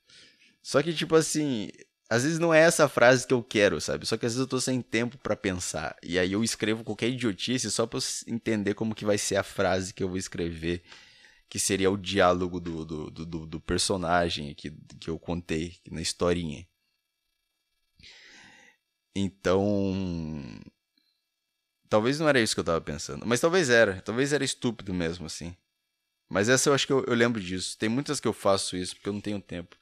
Só 0.62 0.82
que, 0.82 0.94
tipo 0.94 1.14
assim, 1.14 1.70
às 2.08 2.22
vezes 2.24 2.38
não 2.38 2.52
é 2.54 2.60
essa 2.60 2.88
frase 2.88 3.26
que 3.26 3.34
eu 3.34 3.42
quero, 3.42 3.80
sabe? 3.80 4.06
Só 4.06 4.16
que 4.16 4.26
às 4.26 4.32
vezes 4.32 4.40
eu 4.40 4.48
tô 4.48 4.60
sem 4.60 4.80
tempo 4.80 5.18
para 5.18 5.36
pensar. 5.36 5.96
E 6.02 6.18
aí 6.18 6.32
eu 6.32 6.42
escrevo 6.44 6.84
qualquer 6.84 7.08
idiotice 7.08 7.70
só 7.70 7.86
pra 7.86 7.98
eu 7.98 8.34
entender 8.34 8.74
como 8.74 8.94
que 8.94 9.04
vai 9.04 9.18
ser 9.18 9.36
a 9.36 9.42
frase 9.42 9.92
que 9.92 10.02
eu 10.02 10.08
vou 10.08 10.18
escrever 10.18 10.82
que 11.48 11.58
seria 11.58 11.90
o 11.90 11.96
diálogo 11.96 12.60
do, 12.60 12.84
do, 12.84 13.10
do, 13.10 13.46
do 13.46 13.60
personagem 13.60 14.50
aqui 14.50 14.70
que 15.00 15.08
eu 15.08 15.18
contei 15.18 15.76
na 15.90 16.00
historinha. 16.00 16.66
Então. 19.14 19.94
Talvez 21.88 22.18
não 22.18 22.28
era 22.28 22.40
isso 22.40 22.54
que 22.54 22.60
eu 22.60 22.64
tava 22.64 22.80
pensando. 22.80 23.24
Mas 23.24 23.40
talvez 23.40 23.70
era. 23.70 24.00
Talvez 24.02 24.32
era 24.32 24.44
estúpido 24.44 24.92
mesmo, 24.92 25.26
assim. 25.26 25.56
Mas 26.28 26.48
essa 26.48 26.68
eu 26.68 26.74
acho 26.74 26.86
que 26.86 26.92
eu, 26.92 27.04
eu 27.04 27.14
lembro 27.14 27.40
disso. 27.40 27.78
Tem 27.78 27.88
muitas 27.88 28.18
que 28.18 28.26
eu 28.26 28.32
faço 28.32 28.76
isso 28.76 28.94
porque 28.96 29.08
eu 29.08 29.12
não 29.12 29.20
tenho 29.20 29.40
tempo. 29.40 29.76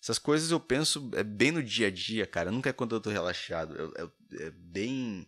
Essas 0.00 0.18
coisas 0.18 0.50
eu 0.50 0.60
penso 0.60 1.10
é 1.14 1.24
bem 1.24 1.50
no 1.50 1.62
dia 1.62 1.88
a 1.88 1.90
dia, 1.90 2.26
cara. 2.26 2.52
Nunca 2.52 2.70
é 2.70 2.72
quando 2.72 2.94
eu 2.94 3.00
tô 3.00 3.10
relaxado. 3.10 3.74
Eu, 3.74 3.92
eu, 3.96 4.12
é 4.38 4.50
bem. 4.50 5.26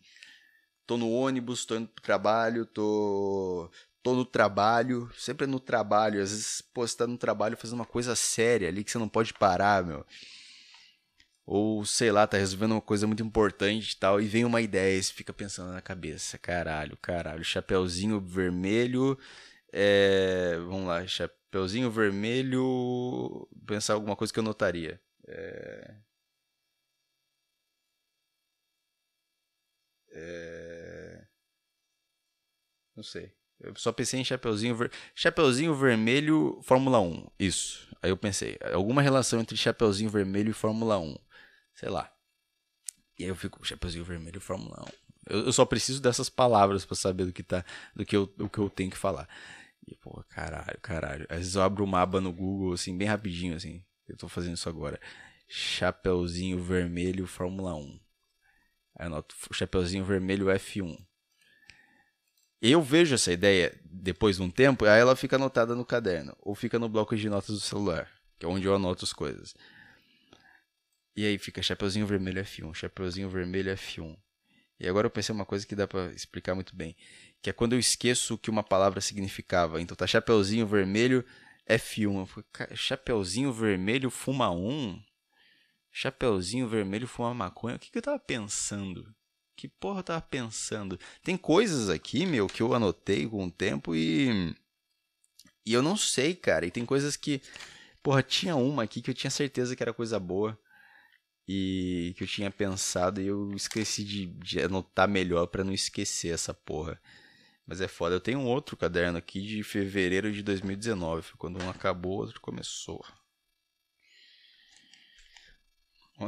Tô 0.87 0.97
no 0.97 1.11
ônibus, 1.11 1.65
tô 1.67 1.77
indo 1.77 1.89
pro 1.89 2.03
trabalho, 2.03 2.65
tô 2.65 3.71
tô 4.03 4.15
no 4.15 4.25
trabalho, 4.25 5.11
sempre 5.17 5.47
no 5.47 5.61
trabalho. 5.61 6.23
Às 6.23 6.31
vezes, 6.31 6.61
pô, 6.61 6.87
você 6.87 6.97
tá 6.97 7.07
no 7.07 7.19
trabalho 7.19 7.57
fazendo 7.57 7.81
uma 7.81 7.87
coisa 7.87 8.15
séria 8.17 8.69
ali 8.69 8.85
que 8.85 8.91
você 8.91 8.99
não 8.99 9.09
pode 9.09 9.35
parar, 9.35 9.85
meu. 9.85 10.05
Ou, 11.47 11.85
sei 11.85 12.13
lá, 12.13 12.27
tá 12.27 12.37
resolvendo 12.37 12.73
uma 12.73 12.81
coisa 12.81 13.07
muito 13.07 13.23
importante 13.23 13.93
e 13.93 13.97
tal, 13.97 14.21
e 14.21 14.27
vem 14.27 14.45
uma 14.45 14.61
ideia 14.61 14.99
e 14.99 15.03
você 15.03 15.13
fica 15.13 15.33
pensando 15.33 15.73
na 15.73 15.81
cabeça, 15.81 16.37
caralho, 16.39 16.97
caralho, 16.99 17.43
chapeuzinho 17.43 18.21
vermelho, 18.21 19.19
é... 19.73 20.57
vamos 20.59 20.87
lá, 20.87 21.07
chapeuzinho 21.07 21.91
vermelho, 21.91 23.49
pensar 23.67 23.95
alguma 23.95 24.15
coisa 24.17 24.33
que 24.33 24.39
eu 24.39 24.43
notaria. 24.45 25.01
É... 25.27 25.95
É... 30.11 31.27
Não 32.95 33.03
sei. 33.03 33.38
Eu 33.61 33.75
só 33.77 33.93
pensei 33.93 34.21
em 34.21 34.25
Chapeuzinho, 34.25 34.75
ver... 34.77 34.91
Chapeuzinho 35.15 35.75
Vermelho 35.75 36.61
Fórmula 36.63 37.01
1. 37.01 37.27
Isso. 37.39 37.89
Aí 38.01 38.11
eu 38.11 38.17
pensei, 38.17 38.57
alguma 38.73 39.03
relação 39.03 39.41
entre 39.41 39.57
Chapeuzinho 39.57 40.11
Vermelho 40.11 40.51
e 40.51 40.55
Fórmula 40.55 40.99
1. 40.99 41.17
Sei 41.75 41.89
lá. 41.89 42.13
E 43.19 43.25
aí 43.25 43.29
eu 43.29 43.37
fico, 43.37 43.65
Chapeuzinho 43.65 44.05
Vermelho 44.05 44.41
Fórmula 44.41 44.85
1. 45.29 45.35
Eu, 45.35 45.47
eu 45.47 45.53
só 45.53 45.65
preciso 45.65 46.01
dessas 46.01 46.29
palavras 46.29 46.85
para 46.85 46.97
saber 46.97 47.25
do 47.25 47.33
que 47.33 47.43
tá, 47.43 47.65
do 47.95 48.05
que 48.05 48.17
eu, 48.17 48.27
do 48.27 48.49
que 48.49 48.59
eu 48.59 48.71
tenho 48.71 48.91
que 48.91 48.97
falar. 48.97 49.29
E, 49.87 49.97
pô, 49.97 50.23
caralho, 50.29 50.79
caralho. 50.81 51.27
Às 51.29 51.39
vezes 51.39 51.55
eu 51.57 51.63
abro 51.63 51.83
uma 51.83 52.01
aba 52.01 52.21
no 52.21 52.33
Google, 52.33 52.75
assim, 52.75 52.97
bem 52.97 53.09
rapidinho, 53.09 53.57
assim. 53.57 53.83
Eu 54.07 54.17
tô 54.17 54.29
fazendo 54.29 54.55
isso 54.55 54.69
agora. 54.69 55.01
Chapeuzinho 55.49 56.63
Vermelho 56.63 57.27
Fórmula 57.27 57.75
1. 57.75 57.81
Aí 57.81 57.91
eu 59.01 59.07
anoto 59.07 59.35
Chapeuzinho 59.53 60.05
Vermelho 60.05 60.47
F1. 60.47 61.08
Eu 62.61 62.83
vejo 62.83 63.15
essa 63.15 63.33
ideia 63.33 63.79
depois 63.85 64.37
de 64.37 64.43
um 64.43 64.51
tempo, 64.51 64.85
aí 64.85 65.01
ela 65.01 65.15
fica 65.15 65.37
anotada 65.37 65.75
no 65.75 65.85
caderno, 65.85 66.37
ou 66.41 66.55
fica 66.55 66.79
no 66.79 66.89
bloco 66.89 67.17
de 67.17 67.29
notas 67.29 67.55
do 67.55 67.61
celular, 67.61 68.11
que 68.39 68.45
é 68.45 68.49
onde 68.49 68.67
eu 68.67 68.75
anoto 68.75 69.05
as 69.05 69.13
coisas. 69.13 69.55
E 71.15 71.25
aí 71.25 71.39
fica 71.39 71.63
Chapeuzinho 71.63 72.07
Vermelho 72.07 72.43
F1, 72.43 72.75
Chapeuzinho 72.75 73.29
Vermelho 73.29 73.73
F1. 73.73 74.17
E 74.81 74.89
agora 74.89 75.07
eu 75.07 75.11
pensei 75.11 75.35
uma 75.35 75.45
coisa 75.45 75.67
que 75.67 75.75
dá 75.75 75.87
para 75.87 76.13
explicar 76.13 76.55
muito 76.55 76.75
bem, 76.75 76.97
que 77.43 77.51
é 77.51 77.53
quando 77.53 77.73
eu 77.73 77.79
esqueço 77.79 78.35
o 78.35 78.39
que 78.39 78.51
uma 78.51 78.63
palavra 78.63 79.01
significava. 79.01 79.81
Então 79.81 79.97
tá 79.97 80.07
Chapeuzinho 80.07 80.67
Vermelho 80.67 81.25
F1. 81.69 82.27
Falei, 82.27 82.77
Chapeuzinho 82.77 83.53
Vermelho 83.53 84.11
fuma 84.11 84.51
um? 84.51 85.01
Chapeuzinho 85.91 86.69
Vermelho 86.69 87.09
fuma 87.09 87.35
maconha? 87.35 87.77
O 87.77 87.79
que, 87.79 87.91
que 87.91 87.99
eu 87.99 88.03
tava 88.03 88.19
pensando? 88.19 89.13
Que 89.59 89.67
porra 89.67 89.99
eu 89.99 90.05
tava 90.05 90.23
pensando? 90.23 90.97
Tem 91.21 91.37
coisas 91.37 91.91
aqui, 91.91 92.25
meu, 92.25 92.47
que 92.47 92.63
eu 92.63 92.73
anotei 92.75 93.27
com 93.29 93.45
o 93.45 93.51
tempo 93.51 93.93
e. 93.93 94.55
E 95.67 95.73
eu 95.73 95.83
não 95.83 95.97
sei, 95.97 96.33
cara. 96.37 96.65
E 96.65 96.71
tem 96.71 96.87
coisas 96.87 97.17
que. 97.17 97.43
Porra, 98.01 98.23
tinha 98.23 98.55
uma 98.55 98.85
aqui 98.85 99.03
que 99.03 99.11
eu 99.11 99.15
tinha 99.15 99.33
certeza 99.33 99.75
que 99.75 99.83
era 99.83 99.93
coisa 99.93 100.21
boa 100.21 100.57
e 101.49 102.15
que 102.17 102.23
eu 102.23 102.29
tinha 102.29 102.53
pensado 102.53 103.21
e 103.21 103.27
eu 103.27 103.51
esqueci 103.57 104.05
de, 104.05 104.27
de 104.27 104.61
anotar 104.61 105.09
melhor 105.09 105.49
para 105.49 105.65
não 105.65 105.73
esquecer 105.73 106.29
essa 106.33 106.55
porra. 106.55 107.01
Mas 107.67 107.81
é 107.81 107.89
foda. 107.89 108.15
Eu 108.15 108.21
tenho 108.21 108.39
um 108.39 108.47
outro 108.47 108.77
caderno 108.77 109.19
aqui 109.19 109.43
de 109.43 109.65
fevereiro 109.65 110.33
de 110.33 110.41
2019. 110.41 111.23
Foi 111.23 111.37
quando 111.37 111.61
um 111.61 111.69
acabou, 111.69 112.19
o 112.19 112.21
outro 112.21 112.41
começou. 112.41 113.05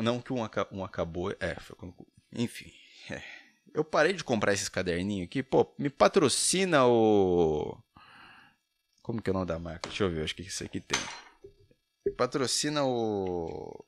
Não 0.02 0.20
que 0.20 0.32
um, 0.32 0.40
um 0.72 0.84
acabou. 0.84 1.30
É, 1.38 1.54
foi 1.60 1.76
quando. 1.76 1.94
Enfim. 2.32 2.79
É. 3.08 3.22
Eu 3.72 3.84
parei 3.84 4.12
de 4.12 4.24
comprar 4.24 4.52
esses 4.52 4.68
caderninhos 4.68 5.26
aqui. 5.26 5.42
Pô, 5.42 5.72
me 5.78 5.88
patrocina 5.88 6.86
o. 6.86 7.78
Como 9.02 9.22
que 9.22 9.30
é 9.30 9.32
o 9.32 9.34
nome 9.34 9.46
da 9.46 9.58
marca? 9.58 9.88
Deixa 9.88 10.04
eu 10.04 10.10
ver, 10.10 10.24
acho 10.24 10.34
que 10.34 10.42
isso 10.42 10.64
aqui 10.64 10.80
tem. 10.80 10.98
Patrocina 12.16 12.84
o. 12.84 13.84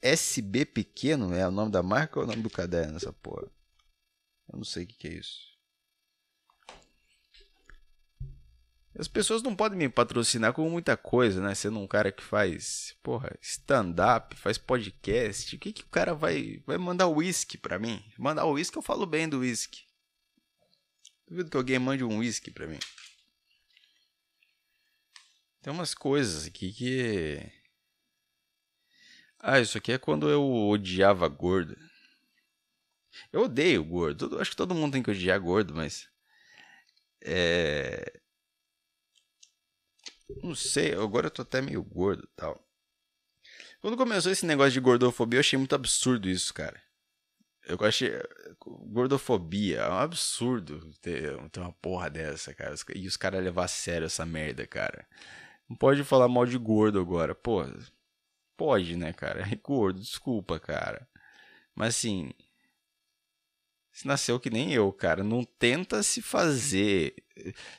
SB 0.00 0.66
Pequeno 0.66 1.32
é 1.32 1.46
o 1.46 1.52
nome 1.52 1.70
da 1.70 1.82
marca 1.82 2.18
ou 2.18 2.24
é 2.24 2.26
o 2.26 2.30
nome 2.30 2.42
do 2.42 2.50
caderno, 2.50 2.96
essa 2.96 3.12
porra? 3.12 3.48
Eu 4.52 4.56
não 4.56 4.64
sei 4.64 4.82
o 4.82 4.86
que, 4.86 4.94
que 4.94 5.08
é 5.08 5.12
isso. 5.12 5.51
As 8.98 9.08
pessoas 9.08 9.42
não 9.42 9.56
podem 9.56 9.78
me 9.78 9.88
patrocinar 9.88 10.52
com 10.52 10.68
muita 10.68 10.96
coisa, 10.96 11.40
né? 11.40 11.54
Sendo 11.54 11.78
um 11.78 11.86
cara 11.86 12.12
que 12.12 12.22
faz, 12.22 12.94
porra, 13.02 13.36
stand-up, 13.40 14.36
faz 14.36 14.58
podcast. 14.58 15.56
O 15.56 15.58
que, 15.58 15.72
que 15.72 15.82
o 15.82 15.88
cara 15.88 16.14
vai, 16.14 16.62
vai 16.66 16.76
mandar 16.76 17.08
uísque 17.08 17.56
pra 17.56 17.78
mim? 17.78 18.04
Mandar 18.18 18.46
uísque, 18.46 18.76
eu 18.76 18.82
falo 18.82 19.06
bem 19.06 19.28
do 19.28 19.38
uísque. 19.38 19.84
Duvido 21.26 21.50
que 21.50 21.56
alguém 21.56 21.78
mande 21.78 22.04
um 22.04 22.18
uísque 22.18 22.50
pra 22.50 22.66
mim. 22.66 22.78
Tem 25.62 25.72
umas 25.72 25.94
coisas 25.94 26.46
aqui 26.46 26.72
que 26.72 27.50
ah, 29.44 29.58
isso 29.58 29.76
aqui 29.76 29.90
é 29.90 29.98
quando 29.98 30.30
eu 30.30 30.44
odiava 30.68 31.26
gordo. 31.26 31.76
Eu 33.32 33.42
odeio 33.42 33.82
gordo. 33.84 34.38
Acho 34.40 34.52
que 34.52 34.56
todo 34.56 34.74
mundo 34.74 34.92
tem 34.92 35.02
que 35.02 35.10
odiar 35.10 35.40
gordo, 35.40 35.74
mas. 35.74 36.08
É. 37.20 38.20
Não 40.42 40.54
sei, 40.54 40.92
agora 40.94 41.26
eu 41.26 41.30
tô 41.30 41.42
até 41.42 41.60
meio 41.60 41.82
gordo 41.82 42.24
e 42.24 42.36
tal. 42.36 42.62
Quando 43.80 43.96
começou 43.96 44.30
esse 44.30 44.46
negócio 44.46 44.72
de 44.72 44.80
gordofobia, 44.80 45.38
eu 45.38 45.40
achei 45.40 45.58
muito 45.58 45.74
absurdo 45.74 46.28
isso, 46.28 46.54
cara. 46.54 46.80
Eu 47.66 47.78
achei. 47.84 48.12
Gordofobia 48.64 49.80
é 49.80 49.90
um 49.90 49.98
absurdo 49.98 50.92
ter, 51.00 51.36
ter 51.50 51.60
uma 51.60 51.72
porra 51.72 52.08
dessa, 52.10 52.54
cara. 52.54 52.74
E 52.94 53.06
os 53.06 53.16
caras 53.16 53.42
levar 53.42 53.64
a 53.64 53.68
sério 53.68 54.06
essa 54.06 54.24
merda, 54.26 54.66
cara. 54.66 55.06
Não 55.68 55.76
pode 55.76 56.04
falar 56.04 56.28
mal 56.28 56.46
de 56.46 56.58
gordo 56.58 57.00
agora. 57.00 57.34
Pô, 57.34 57.64
Pode, 58.56 58.96
né, 58.96 59.12
cara? 59.12 59.42
Gordo, 59.62 60.00
desculpa, 60.00 60.60
cara. 60.60 61.08
Mas 61.74 61.96
assim. 61.96 62.32
Se 63.92 64.06
nasceu 64.06 64.40
que 64.40 64.50
nem 64.50 64.72
eu, 64.72 64.92
cara. 64.92 65.22
Não 65.22 65.44
tenta 65.44 66.02
se 66.02 66.22
fazer. 66.22 67.14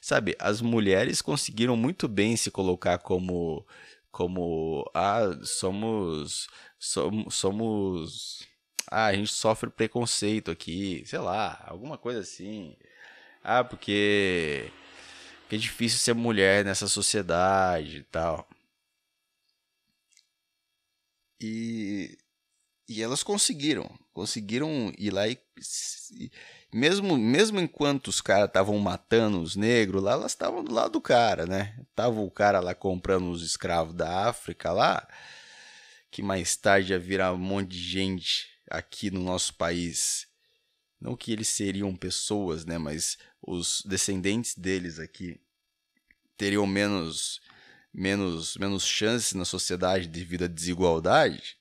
Sabe, 0.02 0.36
as 0.40 0.62
mulheres 0.62 1.22
conseguiram 1.22 1.76
muito 1.76 2.08
bem 2.08 2.38
se 2.38 2.52
colocar 2.52 3.00
como. 3.00 3.66
Como. 4.12 4.90
Ah, 4.94 5.22
somos. 5.44 6.48
Somos. 6.80 7.36
somos 7.36 8.48
ah, 8.92 9.08
a 9.08 9.14
gente 9.14 9.34
sofre 9.34 9.70
preconceito 9.70 10.52
aqui. 10.52 11.04
Sei 11.06 11.20
lá, 11.20 11.64
alguma 11.68 11.98
coisa 11.98 12.20
assim. 12.22 12.76
Ah. 13.44 13.64
Porque 13.64 14.72
é 15.52 15.58
difícil 15.58 16.00
ser 16.00 16.14
mulher 16.16 16.66
nessa 16.66 16.88
sociedade 16.88 17.98
e 18.00 18.04
tal. 18.04 18.48
E, 21.40 22.18
e 22.88 23.02
elas 23.02 23.24
conseguiram. 23.24 23.90
Conseguiram 24.14 24.94
ir 24.98 25.12
lá 25.12 25.28
e. 25.28 25.40
Mesmo, 26.74 27.18
mesmo 27.18 27.60
enquanto 27.60 28.08
os 28.08 28.20
caras 28.20 28.48
estavam 28.48 28.78
matando 28.80 29.40
os 29.40 29.56
negros 29.56 30.02
lá, 30.02 30.14
elas 30.14 30.32
estavam 30.32 30.64
do 30.64 30.74
lado 30.74 30.94
do 30.94 31.02
cara, 31.02 31.46
né? 31.46 31.78
Tava 31.96 32.20
o 32.20 32.32
cara 32.32 32.60
lá 32.60 32.74
comprando 32.74 33.30
os 33.30 33.44
escravos 33.44 33.94
da 33.94 34.28
África 34.28 34.72
lá, 34.72 35.08
que 36.10 36.24
mais 36.24 36.56
tarde 36.56 36.92
ia 36.92 37.00
virar 37.00 37.34
um 37.34 37.38
monte 37.38 37.70
de 37.70 37.80
gente 37.80 38.48
aqui 38.70 39.12
no 39.12 39.20
nosso 39.20 39.54
país. 39.54 40.28
Não 41.00 41.16
que 41.16 41.32
eles 41.32 41.50
seriam 41.50 41.96
pessoas, 41.96 42.66
né? 42.66 42.78
Mas 42.78 43.18
os 43.42 43.84
descendentes 43.86 44.56
deles 44.56 44.98
aqui 45.00 45.40
teriam 46.38 46.66
menos 46.66 47.40
menos, 47.94 48.58
menos 48.58 48.84
chances 48.84 49.34
na 49.34 49.46
sociedade 49.46 50.08
devido 50.08 50.46
à 50.46 50.48
desigualdade. 50.48 51.58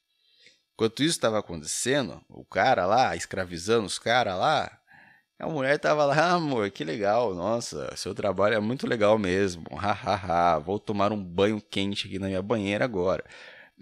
Enquanto 0.74 1.02
isso 1.02 1.11
estava 1.11 1.38
acontecendo, 1.38 2.20
o 2.28 2.44
cara 2.44 2.87
lá, 2.87 3.14
escravizando 3.14 3.87
os 3.87 3.98
caras 3.98 4.37
lá, 4.37 4.78
a 5.38 5.48
mulher 5.48 5.78
tava 5.78 6.04
lá, 6.04 6.14
ah, 6.30 6.32
amor, 6.32 6.70
que 6.70 6.85
legal, 6.85 7.35
nossa, 7.35 7.94
seu 7.96 8.14
trabalho 8.14 8.54
é 8.54 8.61
muito 8.61 8.87
legal 8.87 9.18
mesmo, 9.18 9.64
hahaha, 9.74 10.58
vou 10.58 10.78
tomar 10.78 11.12
um 11.12 11.22
banho 11.22 11.61
quente 11.61 12.06
aqui 12.06 12.18
na 12.18 12.28
minha 12.28 12.42
banheira 12.42 12.85
agora. 12.85 13.24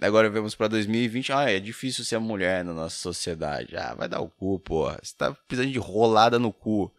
Agora 0.01 0.31
vemos 0.31 0.55
para 0.55 0.69
2020, 0.69 1.33
ah, 1.33 1.51
é 1.51 1.61
difícil 1.61 2.05
ser 2.05 2.19
mulher 2.19 2.65
na 2.65 2.73
nossa 2.73 2.97
sociedade. 2.97 3.77
Ah, 3.77 3.95
vai 3.95 4.09
dar 4.09 4.21
o 4.21 4.31
cu, 4.31 4.59
porra. 4.59 4.99
Você 5.03 5.15
tá 5.15 5.35
precisando 5.47 5.73
de 5.73 5.79
rolada 5.79 6.39
no 6.39 6.51
cu 6.53 6.91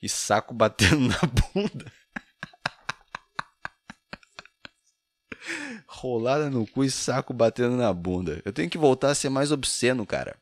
e 0.00 0.08
saco 0.08 0.54
batendo 0.54 1.00
na 1.08 1.18
bunda. 1.52 1.92
Rolada 5.86 6.50
no 6.50 6.66
cu 6.66 6.84
e 6.84 6.90
saco 6.90 7.32
batendo 7.32 7.76
na 7.76 7.92
bunda. 7.92 8.42
Eu 8.44 8.52
tenho 8.52 8.70
que 8.70 8.78
voltar 8.78 9.10
a 9.10 9.14
ser 9.14 9.28
mais 9.28 9.52
obsceno, 9.52 10.06
cara. 10.06 10.36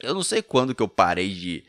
Eu 0.00 0.14
não 0.14 0.22
sei 0.22 0.42
quando 0.42 0.74
que 0.74 0.82
eu 0.82 0.88
parei 0.88 1.32
de. 1.34 1.64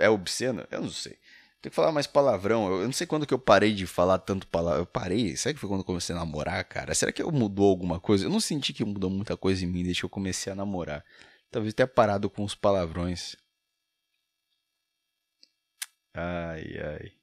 É 0.00 0.08
obsceno? 0.08 0.66
Eu 0.70 0.82
não 0.82 0.90
sei. 0.90 1.18
Tem 1.60 1.70
que 1.70 1.76
falar 1.76 1.92
mais 1.92 2.06
palavrão. 2.06 2.80
Eu 2.80 2.84
não 2.84 2.92
sei 2.92 3.06
quando 3.06 3.26
que 3.26 3.34
eu 3.34 3.38
parei 3.38 3.72
de 3.72 3.86
falar 3.86 4.18
tanto 4.18 4.46
palavrão. 4.48 4.80
Eu 4.80 4.86
parei. 4.86 5.36
Será 5.36 5.54
que 5.54 5.60
foi 5.60 5.68
quando 5.68 5.80
eu 5.80 5.84
comecei 5.84 6.14
a 6.14 6.18
namorar, 6.18 6.64
cara? 6.64 6.94
Será 6.94 7.12
que 7.12 7.22
eu 7.22 7.30
mudou 7.30 7.68
alguma 7.70 8.00
coisa? 8.00 8.26
Eu 8.26 8.30
não 8.30 8.40
senti 8.40 8.72
que 8.72 8.84
mudou 8.84 9.10
muita 9.10 9.36
coisa 9.36 9.64
em 9.64 9.68
mim 9.68 9.82
desde 9.84 10.00
que 10.00 10.06
eu 10.06 10.10
comecei 10.10 10.52
a 10.52 10.56
namorar. 10.56 11.04
Talvez 11.50 11.74
tenha 11.74 11.86
parado 11.86 12.28
com 12.30 12.44
os 12.44 12.54
palavrões. 12.54 13.36
Ai, 16.14 16.78
ai. 16.78 17.21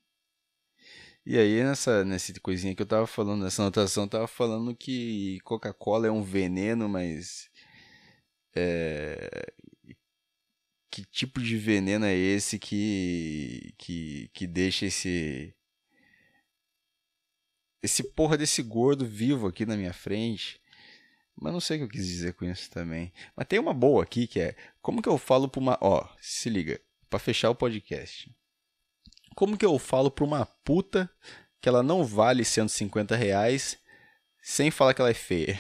E 1.29 1.37
aí, 1.37 1.63
nessa, 1.63 2.03
nessa 2.03 2.33
coisinha 2.39 2.73
que 2.73 2.81
eu 2.81 2.87
tava 2.87 3.05
falando, 3.05 3.43
nessa 3.43 3.61
anotação, 3.61 4.05
eu 4.05 4.09
tava 4.09 4.27
falando 4.27 4.75
que 4.75 5.39
Coca-Cola 5.41 6.07
é 6.07 6.11
um 6.11 6.23
veneno, 6.23 6.89
mas. 6.89 7.51
É, 8.55 9.53
que 10.89 11.05
tipo 11.05 11.39
de 11.39 11.55
veneno 11.55 12.03
é 12.05 12.15
esse 12.15 12.57
que, 12.57 13.75
que, 13.77 14.31
que 14.33 14.47
deixa 14.47 14.87
esse. 14.87 15.53
Esse 17.83 18.01
porra 18.01 18.35
desse 18.35 18.63
gordo 18.63 19.05
vivo 19.05 19.45
aqui 19.45 19.67
na 19.67 19.77
minha 19.77 19.93
frente? 19.93 20.59
Mas 21.39 21.53
não 21.53 21.59
sei 21.59 21.77
o 21.77 21.79
que 21.81 21.85
eu 21.85 21.89
quis 21.89 22.07
dizer 22.07 22.33
com 22.33 22.45
isso 22.45 22.71
também. 22.71 23.13
Mas 23.35 23.47
tem 23.47 23.59
uma 23.59 23.73
boa 23.73 24.01
aqui 24.01 24.25
que 24.25 24.39
é: 24.39 24.55
como 24.81 24.99
que 24.99 25.07
eu 25.09 25.17
falo 25.19 25.47
pra 25.47 25.61
uma. 25.61 25.77
Ó, 25.79 26.09
se 26.19 26.49
liga, 26.49 26.81
para 27.07 27.19
fechar 27.19 27.51
o 27.51 27.55
podcast. 27.55 28.35
Como 29.39 29.57
que 29.57 29.65
eu 29.65 29.79
falo 29.79 30.11
pra 30.11 30.25
uma 30.25 30.45
puta 30.45 31.09
que 31.61 31.69
ela 31.69 31.81
não 31.81 32.03
vale 32.03 32.43
150 32.43 33.15
reais 33.15 33.77
sem 34.43 34.69
falar 34.69 34.93
que 34.93 34.99
ela 34.99 35.11
é 35.11 35.13
feia? 35.13 35.57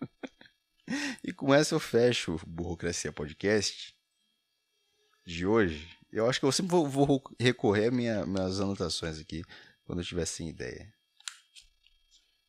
e 1.22 1.34
com 1.34 1.52
essa 1.52 1.74
eu 1.74 1.78
fecho 1.78 2.36
o 2.36 2.46
Burocracia 2.46 3.12
Podcast 3.12 3.94
de 5.26 5.46
hoje. 5.46 5.86
Eu 6.10 6.26
acho 6.26 6.40
que 6.40 6.46
eu 6.46 6.50
sempre 6.52 6.70
vou, 6.70 6.88
vou 6.88 7.22
recorrer 7.38 7.88
às 7.88 7.94
minha, 7.94 8.24
minhas 8.24 8.58
anotações 8.58 9.20
aqui 9.20 9.44
quando 9.84 9.98
eu 9.98 10.06
tiver 10.06 10.24
sem 10.24 10.48
ideia. 10.48 10.90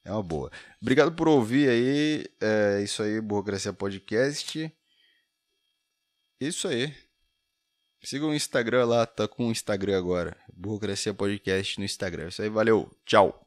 É 0.05 0.11
uma 0.13 0.23
boa. 0.23 0.49
Obrigado 0.81 1.11
por 1.13 1.27
ouvir 1.27 1.67
aí. 1.67 2.25
É 2.39 2.81
isso 2.81 3.03
aí, 3.03 3.19
Burocracia 3.19 3.73
Podcast. 3.73 4.73
Isso 6.39 6.65
aí. 6.65 6.95
Siga 8.05 8.25
o 8.27 8.35
Instagram 8.35 8.85
lá, 8.85 9.05
tá 9.05 9.27
com 9.27 9.47
o 9.47 9.51
Instagram 9.51 9.97
agora. 9.97 10.37
Burocracia 10.53 11.13
Podcast 11.13 11.79
no 11.79 11.85
Instagram. 11.85 12.27
Isso 12.27 12.41
aí, 12.41 12.49
valeu. 12.49 12.89
Tchau. 13.03 13.44